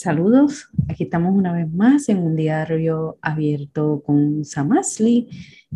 Saludos, 0.00 0.70
aquí 0.88 1.02
estamos 1.02 1.34
una 1.36 1.52
vez 1.52 1.70
más 1.70 2.08
en 2.08 2.16
un 2.20 2.34
diario 2.34 3.18
abierto 3.20 4.02
con 4.02 4.46
Samasli. 4.46 5.28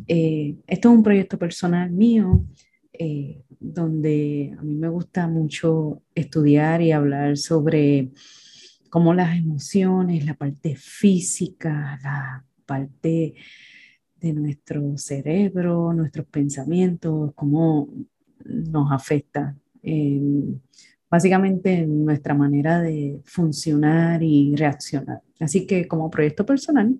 Eh, 0.07 0.57
esto 0.67 0.89
es 0.89 0.96
un 0.96 1.03
proyecto 1.03 1.39
personal 1.39 1.91
mío 1.91 2.43
eh, 2.95 3.43
donde 3.61 4.57
a 4.59 4.63
mí 4.63 4.77
me 4.77 4.89
gusta 4.89 5.29
mucho 5.29 6.00
estudiar 6.14 6.81
y 6.81 6.91
hablar 6.91 7.37
sobre 7.37 8.13
cómo 8.89 9.13
las 9.13 9.37
emociones, 9.37 10.25
la 10.25 10.32
parte 10.32 10.75
física, 10.75 12.00
la 12.03 12.46
parte 12.64 13.35
de 14.17 14.32
nuestro 14.32 14.96
cerebro, 14.96 15.93
nuestros 15.93 16.25
pensamientos, 16.29 17.32
cómo 17.35 17.91
nos 18.43 18.91
afecta 18.91 19.54
básicamente 21.14 21.73
en 21.75 22.04
nuestra 22.04 22.35
manera 22.35 22.82
de 22.82 23.21
funcionar 23.25 24.21
y 24.21 24.57
reaccionar. 24.57 25.21
Así 25.39 25.64
que 25.64 25.87
como 25.87 26.11
proyecto 26.11 26.45
personal, 26.45 26.99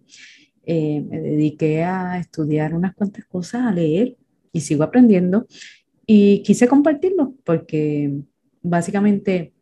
eh, 0.65 1.01
me 1.01 1.19
dediqué 1.21 1.83
a 1.83 2.21
estudiar 2.21 2.77
unas 2.77 2.95
cuantas 2.95 3.25
cosas, 3.25 3.63
a 3.63 3.73
leer 3.73 4.17
y 4.53 4.61
sigo 4.61 4.85
aprendiendo 4.85 5.49
y 6.07 6.45
quise 6.45 6.69
compartirlo 6.69 7.35
porque 7.43 8.13
básicamente 8.63 9.53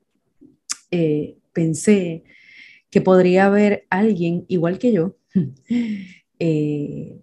eh, 0.90 1.38
pensé 1.54 2.24
que 2.90 3.00
podría 3.00 3.46
haber 3.46 3.86
alguien 3.88 4.44
igual 4.48 4.78
que 4.78 4.92
yo 4.92 5.16
eh, 6.38 7.16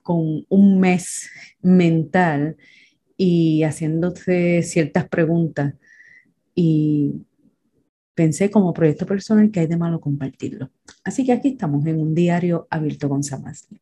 con 0.00 0.46
un 0.48 0.78
mes 0.78 1.28
mental 1.60 2.56
y 3.16 3.64
haciéndose 3.64 4.62
ciertas 4.62 5.08
preguntas 5.08 5.74
y 6.54 7.26
pensé 8.14 8.50
como 8.50 8.72
proyecto 8.72 9.06
personal 9.06 9.50
que 9.50 9.60
hay 9.60 9.66
de 9.66 9.76
malo 9.76 10.00
compartirlo. 10.00 10.70
Así 11.02 11.24
que 11.24 11.32
aquí 11.32 11.48
estamos 11.48 11.84
en 11.86 12.00
un 12.00 12.14
diario 12.14 12.66
abierto 12.70 13.08
con 13.08 13.22
Samasli. 13.22 13.80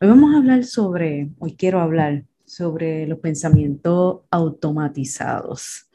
Hoy 0.00 0.08
vamos 0.08 0.34
a 0.34 0.38
hablar 0.38 0.64
sobre, 0.64 1.30
hoy 1.38 1.54
quiero 1.54 1.80
hablar 1.80 2.24
sobre 2.44 3.06
los 3.06 3.18
pensamientos 3.18 4.22
automatizados. 4.30 5.88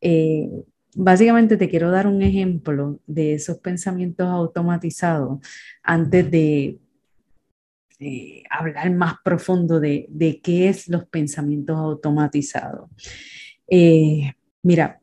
Eh, 0.00 0.48
básicamente 0.94 1.56
te 1.56 1.68
quiero 1.68 1.90
dar 1.90 2.06
un 2.06 2.22
ejemplo 2.22 3.00
de 3.06 3.34
esos 3.34 3.58
pensamientos 3.58 4.28
automatizados 4.28 5.40
antes 5.82 6.30
de 6.30 6.78
hablar 8.50 8.90
más 8.92 9.14
profundo 9.24 9.80
de, 9.80 10.06
de, 10.10 10.40
qué 10.40 10.68
es 10.68 10.86
los 10.88 11.06
pensamientos 11.06 11.76
automatizados. 11.78 12.90
Eh, 13.68 14.32
mira, 14.62 15.00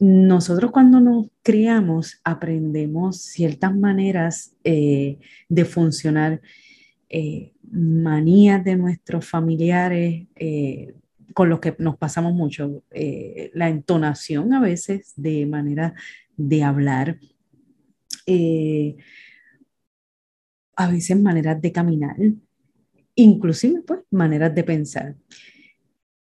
nosotros 0.00 0.70
cuando 0.70 0.98
nos 0.98 1.26
criamos 1.42 2.20
aprendemos 2.24 3.20
ciertas 3.20 3.76
maneras 3.76 4.56
eh, 4.64 5.18
de 5.46 5.64
funcionar, 5.66 6.40
eh, 7.10 7.52
manías 7.70 8.64
de 8.64 8.76
nuestros 8.76 9.28
familiares 9.28 10.26
eh, 10.36 10.94
con 11.34 11.50
los 11.50 11.60
que 11.60 11.76
nos 11.78 11.98
pasamos 11.98 12.32
mucho, 12.32 12.82
la 13.52 13.68
entonación 13.68 14.52
a 14.52 14.60
veces 14.60 15.12
de 15.16 15.46
manera 15.46 15.94
de 16.36 16.64
hablar, 16.64 17.20
a 20.74 20.90
veces 20.90 21.20
maneras 21.20 21.62
de 21.62 21.70
caminar, 21.70 22.16
inclusive 23.14 23.82
pues 23.82 24.00
maneras 24.10 24.52
de 24.54 24.64
pensar. 24.64 25.14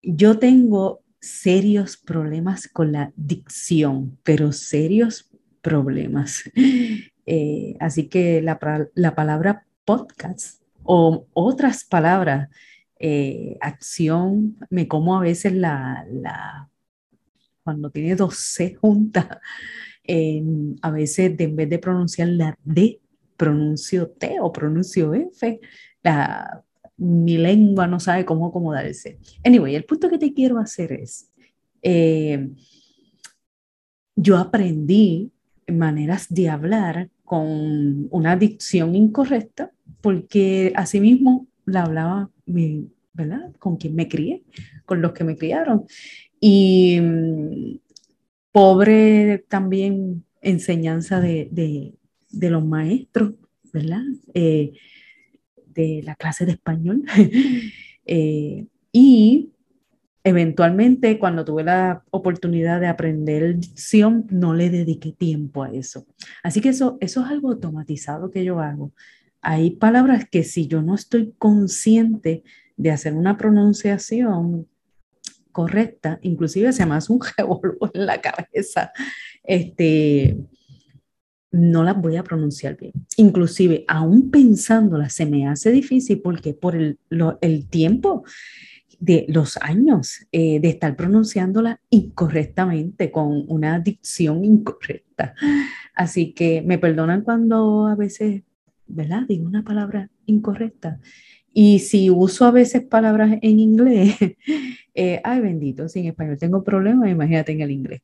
Yo 0.02 0.38
tengo 0.38 1.00
serios 1.20 1.96
problemas 1.96 2.68
con 2.68 2.92
la 2.92 3.12
dicción, 3.16 4.18
pero 4.22 4.52
serios 4.52 5.30
problemas. 5.62 6.50
Eh, 7.30 7.76
así 7.78 8.08
que 8.08 8.40
la, 8.40 8.58
palabra 8.58 9.66
podcast 9.84 10.62
o 10.82 11.26
otras 11.34 11.84
palabras, 11.84 12.48
eh, 12.98 13.58
acción, 13.60 14.56
me 14.70 14.88
como 14.88 15.14
a 15.14 15.20
veces 15.20 15.52
la, 15.52 16.06
la 16.10 16.70
cuando 17.62 17.90
tiene 17.90 18.16
dos 18.16 18.38
C 18.38 18.76
juntas, 18.76 19.26
a 20.82 20.90
veces 20.90 21.38
en 21.38 21.54
vez 21.54 21.68
de 21.68 21.78
pronunciar 21.78 22.28
la 22.28 22.56
D, 22.64 22.98
pronuncio 23.36 24.08
T 24.08 24.38
o 24.40 24.50
pronuncio 24.50 25.12
F. 25.12 25.60
La, 26.02 26.64
mi 26.98 27.38
lengua 27.38 27.86
no 27.86 28.00
sabe 28.00 28.24
cómo 28.24 28.46
acomodarse. 28.48 29.18
Anyway, 29.44 29.74
el 29.74 29.84
punto 29.84 30.10
que 30.10 30.18
te 30.18 30.34
quiero 30.34 30.58
hacer 30.58 30.92
es, 30.92 31.30
eh, 31.82 32.50
yo 34.16 34.36
aprendí 34.36 35.30
maneras 35.68 36.26
de 36.28 36.48
hablar 36.48 37.08
con 37.24 38.08
una 38.10 38.36
dicción 38.36 38.94
incorrecta 38.94 39.70
porque 40.00 40.72
asimismo 40.74 41.46
la 41.66 41.84
hablaba, 41.84 42.30
mi, 42.46 42.90
¿verdad? 43.12 43.52
Con 43.58 43.76
quien 43.76 43.94
me 43.94 44.08
crié, 44.08 44.42
con 44.84 45.02
los 45.02 45.12
que 45.12 45.24
me 45.24 45.36
criaron. 45.36 45.84
Y 46.40 47.00
mm, 47.00 47.78
pobre 48.50 49.44
también 49.48 50.24
enseñanza 50.40 51.20
de, 51.20 51.48
de, 51.50 52.50
los 52.50 52.64
maestros, 52.64 53.34
¿verdad? 53.72 54.02
Eh, 54.34 54.72
de 55.78 56.02
la 56.04 56.16
clase 56.16 56.44
de 56.44 56.52
español. 56.52 57.04
Eh, 58.10 58.64
y 58.90 59.50
eventualmente, 60.24 61.18
cuando 61.18 61.44
tuve 61.44 61.62
la 61.62 62.04
oportunidad 62.10 62.80
de 62.80 62.86
aprender 62.86 63.58
dicción, 63.58 64.26
no 64.30 64.54
le 64.54 64.70
dediqué 64.70 65.12
tiempo 65.12 65.62
a 65.62 65.70
eso. 65.72 66.06
Así 66.42 66.62
que 66.62 66.70
eso, 66.70 66.96
eso 67.02 67.22
es 67.22 67.30
algo 67.30 67.50
automatizado 67.50 68.30
que 68.30 68.44
yo 68.44 68.60
hago. 68.60 68.94
Hay 69.42 69.72
palabras 69.72 70.26
que 70.26 70.42
si 70.42 70.68
yo 70.68 70.80
no 70.80 70.94
estoy 70.94 71.34
consciente 71.36 72.44
de 72.78 72.90
hacer 72.90 73.12
una 73.12 73.36
pronunciación 73.36 74.66
correcta, 75.52 76.18
inclusive 76.22 76.72
se 76.72 76.86
me 76.86 76.94
hace 76.94 77.12
un 77.12 77.20
revolvo 77.36 77.90
en 77.92 78.06
la 78.06 78.22
cabeza, 78.22 78.90
este, 79.44 80.38
no 81.50 81.82
las 81.82 82.00
voy 82.00 82.16
a 82.16 82.22
pronunciar 82.22 82.76
bien. 82.76 82.92
Inclusive, 83.16 83.84
aún 83.88 84.30
pensándolas, 84.30 85.14
se 85.14 85.26
me 85.26 85.48
hace 85.48 85.70
difícil 85.70 86.20
porque 86.20 86.54
por 86.54 86.76
el, 86.76 86.98
tiempo 87.68 88.24
de 88.98 89.26
los 89.28 89.56
años 89.58 90.26
eh, 90.32 90.60
de 90.60 90.68
estar 90.68 90.96
pronunciándola 90.96 91.80
incorrectamente, 91.90 93.10
con 93.10 93.44
una 93.48 93.78
dicción 93.80 94.44
incorrecta. 94.44 95.34
Así 95.94 96.32
que 96.32 96.62
me 96.62 96.78
perdonan 96.78 97.22
cuando 97.22 97.86
a 97.86 97.94
veces, 97.94 98.42
¿verdad? 98.86 99.22
Digo 99.28 99.46
una 99.46 99.64
palabra 99.64 100.10
incorrecta. 100.26 101.00
Y 101.52 101.80
si 101.80 102.10
uso 102.10 102.44
a 102.44 102.50
veces 102.50 102.82
palabras 102.82 103.38
en 103.42 103.58
inglés, 103.58 104.16
eh, 104.94 105.20
ay 105.24 105.40
bendito, 105.40 105.88
sin 105.88 106.06
español 106.06 106.38
tengo 106.38 106.62
problemas, 106.62 107.10
imagínate 107.10 107.52
en 107.52 107.62
el 107.62 107.70
inglés. 107.70 108.02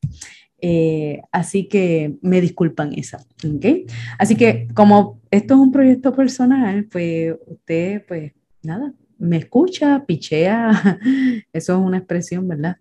Eh, 0.67 1.21
así 1.31 1.69
que 1.69 2.17
me 2.23 2.41
disculpan 2.41 2.95
esa, 2.95 3.19
¿ok? 3.19 3.87
Así 4.19 4.35
que 4.35 4.67
como 4.73 5.21
esto 5.31 5.53
es 5.53 5.61
un 5.61 5.71
proyecto 5.71 6.15
personal, 6.15 6.87
pues 6.91 7.35
usted, 7.45 8.03
pues 8.09 8.33
nada, 8.63 8.95
me 9.19 9.37
escucha, 9.37 10.07
pichea, 10.07 10.71
eso 11.53 11.75
es 11.75 11.79
una 11.79 11.99
expresión, 11.99 12.49
¿verdad? 12.49 12.79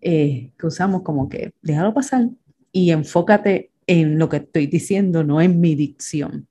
Eh, 0.00 0.52
que 0.56 0.66
usamos 0.68 1.02
como 1.02 1.28
que 1.28 1.54
déjalo 1.60 1.92
pasar 1.92 2.28
y 2.70 2.92
enfócate 2.92 3.72
en 3.88 4.16
lo 4.16 4.28
que 4.28 4.36
estoy 4.36 4.68
diciendo, 4.68 5.24
no 5.24 5.40
en 5.40 5.58
mi 5.58 5.74
dicción. 5.74 6.46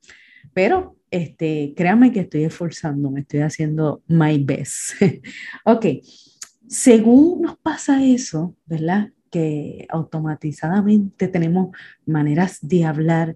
Pero 0.53 0.97
este, 1.11 1.73
créame 1.77 2.11
que 2.11 2.19
estoy 2.19 2.43
esforzándome, 2.43 3.21
estoy 3.21 3.39
haciendo 3.39 4.03
my 4.07 4.37
best. 4.37 5.01
ok, 5.63 5.85
según 6.67 7.43
nos 7.43 7.55
pasa 7.59 8.03
eso, 8.03 8.57
¿verdad? 8.65 9.13
Que 9.33 9.87
automatizadamente 9.89 11.27
tenemos 11.27 11.75
maneras 12.05 12.59
de 12.61 12.85
hablar 12.85 13.35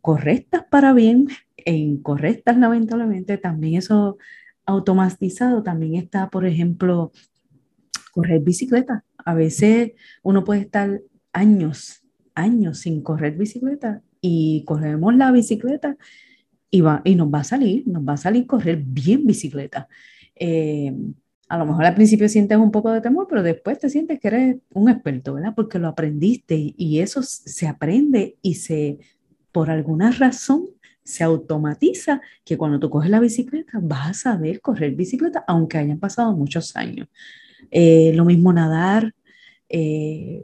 correctas 0.00 0.62
para 0.70 0.92
bien 0.92 1.26
e 1.56 1.74
incorrectas 1.74 2.56
lamentablemente, 2.56 3.36
también 3.38 3.74
eso 3.74 4.18
automatizado 4.64 5.64
también 5.64 5.96
está, 5.96 6.30
por 6.30 6.46
ejemplo, 6.46 7.10
correr 8.12 8.40
bicicleta. 8.40 9.04
A 9.18 9.34
veces 9.34 9.92
uno 10.22 10.44
puede 10.44 10.60
estar 10.60 11.00
años, 11.32 12.04
años 12.36 12.78
sin 12.78 13.02
correr 13.02 13.36
bicicleta 13.36 14.02
y 14.20 14.62
corremos 14.64 15.16
la 15.16 15.32
bicicleta 15.32 15.96
y, 16.70 16.82
va, 16.82 17.02
y 17.04 17.16
nos 17.16 17.34
va 17.34 17.40
a 17.40 17.44
salir, 17.44 17.82
nos 17.88 18.04
va 18.04 18.12
a 18.12 18.16
salir 18.16 18.46
correr 18.46 18.80
bien 18.80 19.26
bicicleta. 19.26 19.88
Eh, 20.36 20.94
a 21.48 21.58
lo 21.58 21.66
mejor 21.66 21.84
al 21.84 21.94
principio 21.94 22.28
sientes 22.28 22.58
un 22.58 22.70
poco 22.70 22.90
de 22.90 23.00
temor, 23.00 23.26
pero 23.28 23.42
después 23.42 23.78
te 23.78 23.88
sientes 23.88 24.18
que 24.20 24.28
eres 24.28 24.56
un 24.74 24.88
experto, 24.88 25.34
¿verdad? 25.34 25.54
Porque 25.54 25.78
lo 25.78 25.88
aprendiste 25.88 26.74
y 26.76 27.00
eso 27.00 27.22
se 27.22 27.68
aprende 27.68 28.36
y 28.42 28.54
se, 28.54 28.98
por 29.52 29.70
alguna 29.70 30.10
razón, 30.10 30.66
se 31.04 31.22
automatiza 31.22 32.20
que 32.44 32.56
cuando 32.58 32.80
tú 32.80 32.90
coges 32.90 33.10
la 33.10 33.20
bicicleta 33.20 33.78
vas 33.80 34.08
a 34.08 34.14
saber 34.14 34.60
correr 34.60 34.96
bicicleta, 34.96 35.44
aunque 35.46 35.78
hayan 35.78 36.00
pasado 36.00 36.32
muchos 36.36 36.74
años. 36.74 37.08
Eh, 37.70 38.12
lo 38.14 38.24
mismo 38.24 38.52
nadar, 38.52 39.14
eh, 39.68 40.42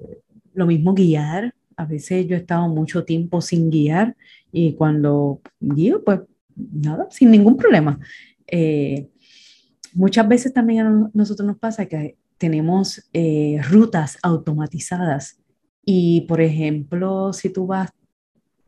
lo 0.55 0.67
mismo 0.67 0.95
guiar, 0.95 1.55
A 1.77 1.87
veces 1.87 2.27
yo 2.29 2.37
he 2.37 2.39
estado 2.39 2.69
mucho 2.69 3.05
tiempo 3.05 3.41
sin 3.41 3.71
guiar 3.71 4.15
y 4.53 4.75
cuando 4.75 5.41
guío, 5.59 6.05
pues 6.05 6.21
nada, 6.55 7.09
sin 7.11 7.31
ningún 7.31 7.57
problema. 7.57 7.99
Eh, 8.47 9.09
muchas 9.95 10.29
veces 10.29 10.53
también 10.53 10.87
a 10.87 11.11
nosotros 11.13 11.47
nos 11.47 11.59
pasa 11.59 11.87
que 11.87 12.17
tenemos 12.39 13.09
eh, 13.13 13.61
rutas 13.71 14.19
automatizadas 14.23 15.39
y, 15.85 16.23
por 16.23 16.41
ejemplo, 16.41 17.33
si 17.33 17.51
tú 17.51 17.67
vas 17.67 17.91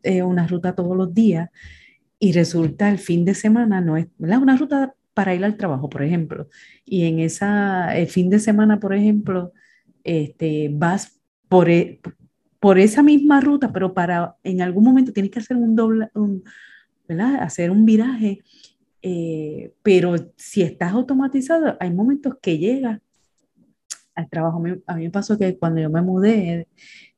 eh, 0.03 0.21
una 0.21 0.47
ruta 0.47 0.75
todos 0.75 0.95
los 0.95 1.13
días 1.13 1.49
y 2.19 2.31
resulta 2.31 2.89
el 2.89 2.99
fin 2.99 3.25
de 3.25 3.35
semana, 3.35 3.81
no 3.81 3.97
es 3.97 4.07
una 4.19 4.55
ruta 4.55 4.95
para 5.13 5.33
ir 5.33 5.43
al 5.45 5.57
trabajo, 5.57 5.89
por 5.89 6.03
ejemplo, 6.03 6.49
y 6.85 7.05
en 7.05 7.19
esa, 7.19 7.95
el 7.97 8.07
fin 8.07 8.29
de 8.29 8.39
semana, 8.39 8.79
por 8.79 8.93
ejemplo, 8.93 9.53
este, 10.03 10.69
vas 10.71 11.19
por, 11.47 11.69
e, 11.69 12.01
por 12.59 12.77
esa 12.77 13.01
misma 13.01 13.39
ruta, 13.39 13.71
pero 13.71 13.93
para 13.93 14.35
en 14.43 14.61
algún 14.61 14.83
momento 14.83 15.13
tienes 15.13 15.31
que 15.31 15.39
hacer 15.39 15.55
un 15.55 15.75
doble, 15.75 16.09
¿verdad? 17.07 17.41
Hacer 17.41 17.71
un 17.71 17.85
viraje, 17.85 18.39
eh, 19.07 19.71
pero 19.83 20.15
si 20.35 20.63
estás 20.63 20.93
automatizado, 20.93 21.77
hay 21.79 21.91
momentos 21.91 22.37
que 22.41 22.57
llegas 22.57 22.99
al 24.15 24.29
trabajo. 24.29 24.63
A 24.87 24.95
mí 24.95 25.03
me 25.03 25.11
pasó 25.11 25.37
que 25.37 25.57
cuando 25.59 25.79
yo 25.79 25.91
me 25.91 26.01
mudé, 26.01 26.67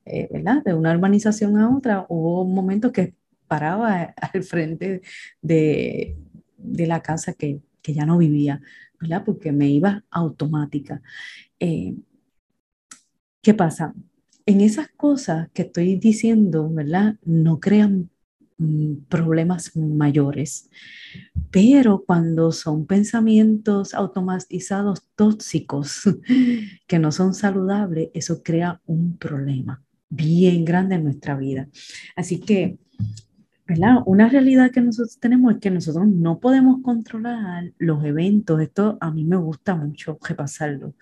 eh. 0.06 0.30
De 0.66 0.74
una 0.74 0.94
urbanización 0.94 1.58
a 1.58 1.76
otra, 1.76 2.06
hubo 2.10 2.46
momentos 2.46 2.92
que 2.92 3.14
paraba 3.48 4.14
al 4.34 4.44
frente 4.44 5.02
de, 5.42 6.18
de 6.58 6.88
la 6.88 7.02
casa 7.02 7.34
que, 7.34 7.62
que, 7.82 7.94
ya 7.94 8.06
no 8.06 8.18
vivía, 8.18 8.62
¿verdad? 9.00 9.24
Porque 9.26 9.52
me 9.52 9.70
iba 9.70 10.04
automática. 10.10 11.02
Eh, 11.60 11.96
¿Qué 13.42 13.54
pasa? 13.54 13.94
En 14.46 14.62
esas 14.62 14.90
cosas 14.90 15.50
que 15.54 15.64
estoy 15.64 15.96
diciendo, 15.98 16.70
¿verdad? 16.70 17.16
No 17.24 17.60
crean 17.60 18.10
mm, 18.58 19.06
problemas 19.10 19.76
mayores. 19.76 20.70
Pero 21.60 22.04
cuando 22.06 22.52
son 22.52 22.86
pensamientos 22.86 23.96
automatizados 23.96 25.02
tóxicos 25.16 26.04
que 26.88 27.00
no 27.00 27.12
son 27.12 27.34
saludables, 27.34 28.10
eso 28.14 28.44
crea 28.44 28.80
un 28.86 29.18
problema 29.18 29.84
bien 30.08 30.66
grande 30.66 30.94
en 30.94 31.06
nuestra 31.06 31.36
vida. 31.36 31.68
Así 32.16 32.40
que, 32.42 32.78
¿verdad? 33.66 34.04
Una 34.06 34.30
realidad 34.30 34.70
que 34.70 34.82
nosotros 34.82 35.18
tenemos 35.20 35.56
es 35.56 35.60
que 35.60 35.72
nosotros 35.72 36.06
no 36.08 36.38
podemos 36.40 36.84
controlar 36.84 37.74
los 37.80 38.06
eventos. 38.06 38.62
Esto 38.62 39.00
a 39.02 39.10
mí 39.10 39.26
me 39.26 39.38
gusta 39.38 39.74
mucho 39.74 40.20
repasarlo. 40.22 40.94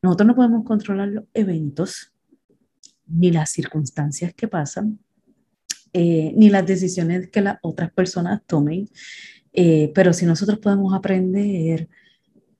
Nosotros 0.00 0.28
no 0.28 0.36
podemos 0.36 0.64
controlar 0.64 1.08
los 1.08 1.24
eventos 1.34 2.12
ni 3.08 3.32
las 3.32 3.50
circunstancias 3.50 4.32
que 4.32 4.46
pasan, 4.46 5.00
eh, 5.92 6.32
ni 6.36 6.50
las 6.50 6.64
decisiones 6.64 7.30
que 7.30 7.40
las 7.40 7.58
otras 7.62 7.92
personas 7.92 8.42
tomen, 8.46 8.88
eh, 9.52 9.92
pero 9.94 10.12
si 10.12 10.26
nosotros 10.26 10.58
podemos 10.58 10.94
aprender 10.94 11.88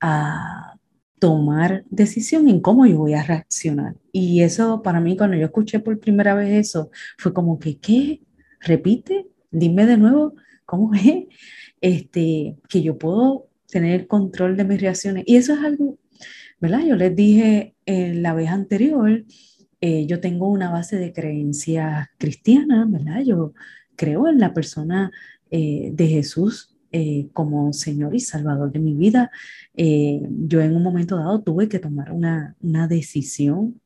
a 0.01 0.77
tomar 1.19 1.85
decisión 1.89 2.49
en 2.49 2.61
cómo 2.61 2.85
yo 2.87 2.99
voy 2.99 3.15
a 3.15 3.23
reaccionar. 3.23 3.95
Y 4.11 4.43
eso 4.43 4.83
para 4.83 5.01
mí, 5.01 5.17
cuando 5.17 5.37
yo 5.37 5.47
escuché 5.47 5.79
por 5.79 6.01
primera 6.01 6.35
vez 6.35 6.69
eso, 6.69 6.91
fue 7.19 7.33
como 7.33 7.59
que, 7.59 7.79
¿qué? 7.79 8.21
Repite, 8.61 9.27
dime 9.51 9.87
de 9.87 9.97
nuevo, 9.97 10.35
¿cómo 10.65 10.95
es? 10.95 11.27
Este, 11.81 12.57
que 12.69 12.83
yo 12.83 12.99
puedo 12.99 13.49
tener 13.69 14.07
control 14.07 14.57
de 14.57 14.65
mis 14.65 14.81
reacciones. 14.81 15.25
Y 15.27 15.37
eso 15.37 15.55
es 15.55 15.61
algo, 15.61 15.99
¿verdad? 16.61 16.85
Yo 16.87 16.97
les 16.97 17.15
dije 17.15 17.75
la 17.87 18.35
vez 18.35 18.51
anterior, 18.51 19.25
eh, 19.81 20.07
yo 20.07 20.21
tengo 20.21 20.49
una 20.49 20.71
base 20.71 20.97
de 20.97 21.13
creencias 21.13 22.09
cristianas, 22.19 22.91
¿verdad? 22.91 23.23
Yo 23.25 23.53
creo 23.97 24.29
en 24.29 24.39
la 24.39 24.55
persona 24.55 25.11
eh, 25.51 25.91
de 25.93 26.07
Jesús 26.07 26.72
eh, 26.93 27.29
como 27.33 27.73
Señor 27.73 28.15
y 28.15 28.21
Salvador 28.21 28.71
de 28.73 28.79
mi 28.79 28.95
vida. 28.95 29.31
yo 29.75 30.61
en 30.61 30.77
un 30.77 30.83
momento 30.83 31.17
dado 31.17 31.43
tuve 31.43 31.69
que 31.69 31.79
tomar 31.79 32.13
una, 32.13 32.57
una 32.61 32.87
decisión. 32.87 33.81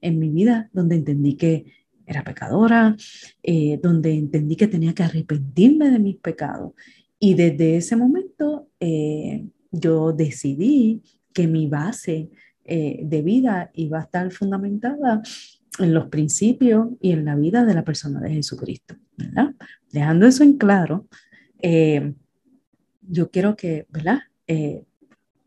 En 0.00 0.18
mi 0.18 0.30
vida 0.30 0.68
donde 0.72 0.96
entendí 0.96 1.36
que 1.36 1.64
era 2.04 2.22
pecadora, 2.22 2.96
donde 3.82 4.14
entendí 4.14 4.56
que 4.56 4.68
tenía 4.68 4.94
que 4.94 5.02
arrepentirme 5.02 5.90
de 5.90 5.98
mis 5.98 6.16
pecados. 6.16 6.72
Y 7.18 7.34
desde 7.34 7.76
ese 7.76 7.96
momento 7.96 8.68
yo 9.70 10.12
decidí 10.12 11.02
que 11.32 11.46
mi 11.46 11.66
base 11.66 12.30
eh, 12.64 13.00
de 13.04 13.22
vida 13.22 13.70
va 13.92 13.98
a 13.98 14.02
estar 14.02 14.30
fundamentada 14.32 15.22
en 15.78 15.94
los 15.94 16.08
principios 16.08 16.88
y 17.00 17.12
en 17.12 17.24
la 17.24 17.36
vida 17.36 17.64
de 17.64 17.74
la 17.74 17.84
persona 17.84 18.20
de 18.20 18.30
Jesucristo. 18.30 18.96
Dejando 19.92 20.26
eso 20.26 20.42
en 20.42 20.56
claro, 20.56 21.06
eh, 21.60 22.14
yo 23.02 23.30
quiero 23.30 23.56
que, 23.56 23.86
¿verdad? 23.90 24.20
Eh, 24.46 24.84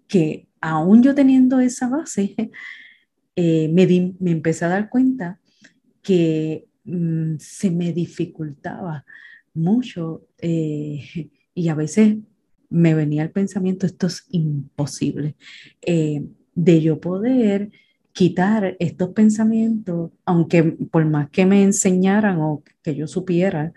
que 0.08 0.48
aún 0.62 1.04
yo 1.04 1.14
teniendo 1.16 1.60
esa 1.60 1.88
base, 1.88 2.36
me, 3.36 4.16
me 4.20 4.32
empecé 4.32 4.66
a 4.66 4.70
dar 4.70 4.90
cuenta 4.90 5.40
que 6.02 6.66
mm, 6.84 7.36
se 7.40 7.72
me 7.72 7.94
dificultaba 7.94 9.06
mucho 9.54 10.26
y 10.42 11.68
a 11.68 11.76
veces 11.76 12.18
me 12.70 12.94
venía 12.94 13.24
el 13.24 13.32
pensamiento, 13.32 13.86
esto 13.86 14.08
es 14.08 14.26
imposible 14.30 15.36
de 15.82 16.82
yo 16.82 17.00
poder 17.00 17.72
quitar 18.12 18.76
estos 18.80 19.10
pensamientos, 19.10 20.12
aunque 20.26 20.64
por 20.64 21.06
más 21.06 21.30
que 21.30 21.46
me 21.46 21.64
enseñaran 21.64 22.40
o 22.42 22.64
que 22.84 22.94
yo 22.96 23.08
supiera 23.08 23.74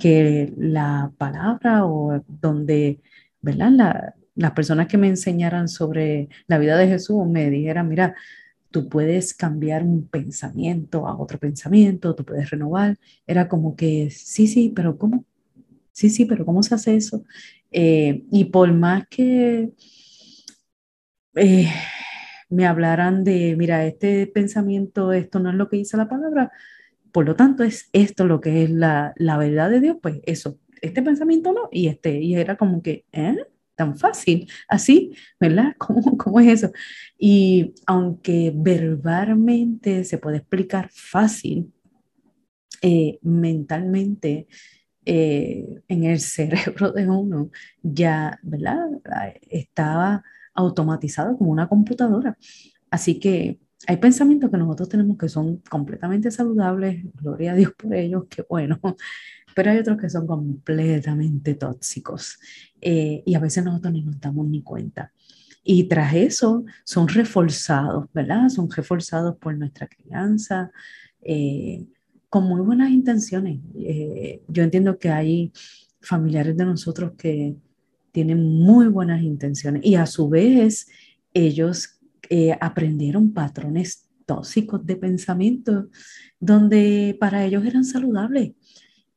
que 0.00 0.52
la 0.56 1.12
palabra 1.18 1.86
o 1.86 2.22
donde, 2.26 3.00
¿verdad? 3.40 4.14
las 4.34 4.52
personas 4.52 4.88
que 4.88 4.98
me 4.98 5.08
enseñaran 5.08 5.68
sobre 5.68 6.28
la 6.46 6.58
vida 6.58 6.76
de 6.76 6.88
Jesús 6.88 7.26
me 7.26 7.50
dijeran, 7.50 7.88
mira, 7.88 8.14
tú 8.70 8.88
puedes 8.88 9.34
cambiar 9.34 9.82
un 9.82 10.08
pensamiento 10.08 11.06
a 11.06 11.18
otro 11.18 11.38
pensamiento, 11.38 12.14
tú 12.14 12.24
puedes 12.24 12.50
renovar. 12.50 12.98
Era 13.26 13.48
como 13.48 13.76
que, 13.76 14.10
sí, 14.10 14.46
sí, 14.46 14.72
pero 14.74 14.96
¿cómo? 14.98 15.24
Sí, 15.92 16.10
sí, 16.10 16.24
pero 16.24 16.46
¿cómo 16.46 16.62
se 16.62 16.74
hace 16.74 16.96
eso? 16.96 17.24
Eh, 17.70 18.24
y 18.30 18.44
por 18.46 18.72
más 18.72 19.06
que 19.08 19.72
eh, 21.34 21.68
me 22.48 22.66
hablaran 22.66 23.24
de, 23.24 23.54
mira, 23.56 23.84
este 23.86 24.26
pensamiento, 24.26 25.12
esto 25.12 25.40
no 25.40 25.50
es 25.50 25.56
lo 25.56 25.68
que 25.68 25.78
dice 25.78 25.96
la 25.96 26.08
palabra, 26.08 26.52
por 27.12 27.26
lo 27.26 27.36
tanto 27.36 27.62
es 27.64 27.88
esto 27.92 28.26
lo 28.26 28.40
que 28.40 28.64
es 28.64 28.70
la, 28.70 29.12
la 29.16 29.36
verdad 29.36 29.70
de 29.70 29.80
Dios, 29.80 29.96
pues 30.00 30.20
eso, 30.24 30.58
este 30.80 31.02
pensamiento 31.02 31.52
no, 31.52 31.68
y 31.72 31.88
este, 31.88 32.20
y 32.20 32.34
era 32.34 32.56
como 32.56 32.82
que, 32.82 33.04
¿eh? 33.12 33.36
Tan 33.74 33.96
fácil, 33.96 34.48
así, 34.68 35.12
¿verdad? 35.38 35.74
¿Cómo, 35.78 36.16
¿Cómo 36.16 36.40
es 36.40 36.62
eso? 36.62 36.72
Y 37.18 37.74
aunque 37.86 38.52
verbalmente 38.54 40.04
se 40.04 40.18
puede 40.18 40.38
explicar 40.38 40.90
fácil, 40.92 41.72
eh, 42.82 43.18
mentalmente, 43.22 44.46
eh, 45.04 45.82
en 45.88 46.04
el 46.04 46.20
cerebro 46.20 46.92
de 46.92 47.08
uno, 47.08 47.50
ya, 47.82 48.38
¿verdad? 48.42 48.88
Estaba 49.48 50.22
automatizado 50.54 51.36
como 51.36 51.50
una 51.50 51.68
computadora. 51.68 52.36
Así 52.90 53.18
que 53.20 53.60
hay 53.86 53.96
pensamientos 53.96 54.50
que 54.50 54.58
nosotros 54.58 54.88
tenemos 54.88 55.16
que 55.16 55.28
son 55.28 55.58
completamente 55.68 56.30
saludables, 56.30 57.04
gloria 57.14 57.52
a 57.52 57.56
Dios 57.56 57.72
por 57.76 57.94
ellos, 57.94 58.24
qué 58.28 58.44
bueno, 58.48 58.78
pero 59.54 59.70
hay 59.70 59.78
otros 59.78 59.98
que 59.98 60.10
son 60.10 60.26
completamente 60.26 61.54
tóxicos 61.54 62.38
eh, 62.80 63.22
y 63.24 63.34
a 63.34 63.40
veces 63.40 63.64
nosotros 63.64 63.92
ni 63.92 64.02
nos 64.02 64.20
damos 64.20 64.46
ni 64.46 64.62
cuenta. 64.62 65.12
Y 65.62 65.84
tras 65.84 66.14
eso 66.14 66.64
son 66.84 67.08
reforzados, 67.08 68.06
¿verdad? 68.14 68.48
Son 68.48 68.70
reforzados 68.70 69.36
por 69.36 69.56
nuestra 69.56 69.86
crianza, 69.88 70.70
eh, 71.20 71.84
con 72.28 72.44
muy 72.44 72.60
buenas 72.62 72.90
intenciones. 72.90 73.60
Eh, 73.76 74.42
yo 74.48 74.62
entiendo 74.62 74.98
que 74.98 75.10
hay 75.10 75.52
familiares 76.00 76.56
de 76.56 76.64
nosotros 76.64 77.12
que 77.18 77.56
tienen 78.12 78.42
muy 78.42 78.88
buenas 78.88 79.22
intenciones 79.22 79.84
y 79.84 79.96
a 79.96 80.06
su 80.06 80.28
vez 80.28 80.88
ellos 81.34 81.99
eh, 82.30 82.56
aprendieron 82.60 83.34
patrones 83.34 84.08
tóxicos 84.24 84.86
de 84.86 84.96
pensamiento 84.96 85.88
donde 86.38 87.16
para 87.20 87.44
ellos 87.44 87.66
eran 87.66 87.84
saludables. 87.84 88.52